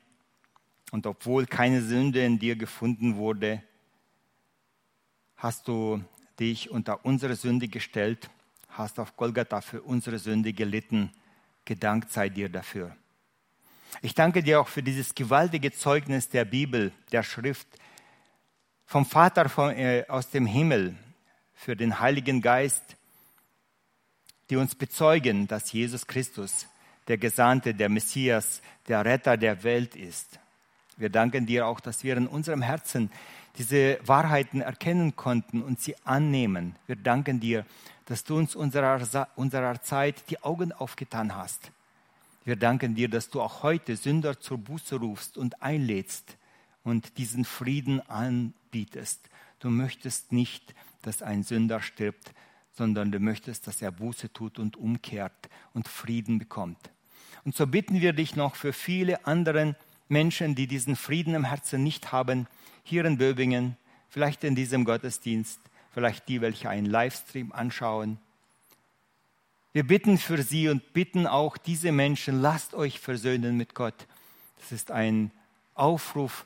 Und 0.89 1.05
obwohl 1.05 1.45
keine 1.45 1.83
Sünde 1.83 2.25
in 2.25 2.39
dir 2.39 2.55
gefunden 2.55 3.15
wurde, 3.15 3.61
hast 5.37 5.67
du 5.67 6.03
dich 6.39 6.71
unter 6.71 7.05
unsere 7.05 7.35
Sünde 7.35 7.67
gestellt, 7.67 8.31
hast 8.69 8.97
auf 8.99 9.15
Golgatha 9.15 9.61
für 9.61 9.83
unsere 9.83 10.17
Sünde 10.17 10.53
gelitten. 10.53 11.11
Gedankt 11.65 12.11
sei 12.11 12.29
dir 12.29 12.49
dafür. 12.49 12.95
Ich 14.01 14.13
danke 14.13 14.43
dir 14.43 14.61
auch 14.61 14.67
für 14.67 14.83
dieses 14.83 15.15
gewaltige 15.15 15.71
Zeugnis 15.71 16.29
der 16.29 16.45
Bibel, 16.45 16.91
der 17.11 17.23
Schrift, 17.23 17.67
vom 18.85 19.05
Vater 19.05 19.49
von, 19.49 19.71
äh, 19.71 20.05
aus 20.07 20.29
dem 20.29 20.45
Himmel, 20.45 20.95
für 21.53 21.75
den 21.75 21.99
Heiligen 21.99 22.41
Geist, 22.41 22.83
die 24.49 24.55
uns 24.55 24.75
bezeugen, 24.75 25.47
dass 25.47 25.71
Jesus 25.71 26.07
Christus 26.07 26.67
der 27.07 27.17
Gesandte, 27.17 27.73
der 27.73 27.89
Messias, 27.89 28.61
der 28.87 29.03
Retter 29.03 29.35
der 29.35 29.63
Welt 29.63 29.95
ist. 29.95 30.39
Wir 30.97 31.09
danken 31.09 31.45
dir 31.45 31.67
auch, 31.67 31.79
dass 31.79 32.03
wir 32.03 32.15
in 32.17 32.27
unserem 32.27 32.61
Herzen 32.61 33.11
diese 33.57 33.99
Wahrheiten 34.05 34.61
erkennen 34.61 35.15
konnten 35.15 35.61
und 35.61 35.79
sie 35.79 35.95
annehmen. 36.03 36.75
Wir 36.87 36.95
danken 36.95 37.39
dir, 37.39 37.65
dass 38.05 38.23
du 38.23 38.37
uns 38.37 38.55
unserer, 38.55 39.27
unserer 39.35 39.81
Zeit 39.81 40.29
die 40.29 40.41
Augen 40.43 40.71
aufgetan 40.71 41.35
hast. 41.35 41.71
Wir 42.45 42.55
danken 42.55 42.95
dir, 42.95 43.09
dass 43.09 43.29
du 43.29 43.41
auch 43.41 43.63
heute 43.63 43.95
Sünder 43.95 44.39
zur 44.39 44.57
Buße 44.57 44.95
rufst 44.95 45.37
und 45.37 45.61
einlädst 45.61 46.37
und 46.83 47.17
diesen 47.17 47.45
Frieden 47.45 48.01
anbietest. 48.09 49.29
Du 49.59 49.69
möchtest 49.69 50.31
nicht, 50.31 50.73
dass 51.01 51.21
ein 51.21 51.43
Sünder 51.43 51.81
stirbt, 51.81 52.33
sondern 52.71 53.11
du 53.11 53.19
möchtest, 53.19 53.67
dass 53.67 53.81
er 53.81 53.91
Buße 53.91 54.31
tut 54.31 54.57
und 54.57 54.77
umkehrt 54.77 55.49
und 55.73 55.87
Frieden 55.87 56.39
bekommt. 56.39 56.91
Und 57.43 57.55
so 57.55 57.67
bitten 57.67 58.01
wir 58.01 58.13
dich 58.13 58.35
noch 58.35 58.55
für 58.55 58.73
viele 58.73 59.25
andere 59.25 59.75
Menschen, 60.07 60.55
die 60.55 60.67
diesen 60.67 60.95
Frieden 60.95 61.35
im 61.35 61.45
Herzen 61.45 61.83
nicht 61.83 62.11
haben, 62.11 62.47
hier 62.83 63.05
in 63.05 63.17
Böbingen, 63.17 63.77
vielleicht 64.09 64.43
in 64.43 64.55
diesem 64.55 64.85
Gottesdienst, 64.85 65.59
vielleicht 65.91 66.27
die, 66.27 66.41
welche 66.41 66.69
einen 66.69 66.87
Livestream 66.87 67.51
anschauen. 67.51 68.17
Wir 69.71 69.85
bitten 69.85 70.17
für 70.17 70.41
sie 70.41 70.69
und 70.69 70.93
bitten 70.93 71.27
auch 71.27 71.57
diese 71.57 71.91
Menschen, 71.91 72.41
lasst 72.41 72.73
euch 72.73 72.99
versöhnen 72.99 73.55
mit 73.55 73.75
Gott. 73.75 74.07
Das 74.57 74.71
ist 74.71 74.91
ein 74.91 75.31
Aufruf 75.75 76.45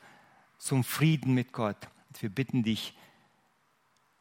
zum 0.57 0.83
Frieden 0.83 1.33
mit 1.33 1.53
Gott. 1.53 1.77
Und 2.09 2.21
wir 2.21 2.29
bitten 2.29 2.63
dich, 2.63 2.97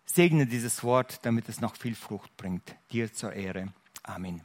segne 0.04 0.46
dieses 0.46 0.84
Wort, 0.84 1.24
damit 1.24 1.48
es 1.48 1.60
noch 1.60 1.76
viel 1.76 1.94
Frucht 1.94 2.36
bringt. 2.36 2.76
Dir 2.92 3.12
zur 3.12 3.32
Ehre. 3.32 3.72
Amen. 4.02 4.42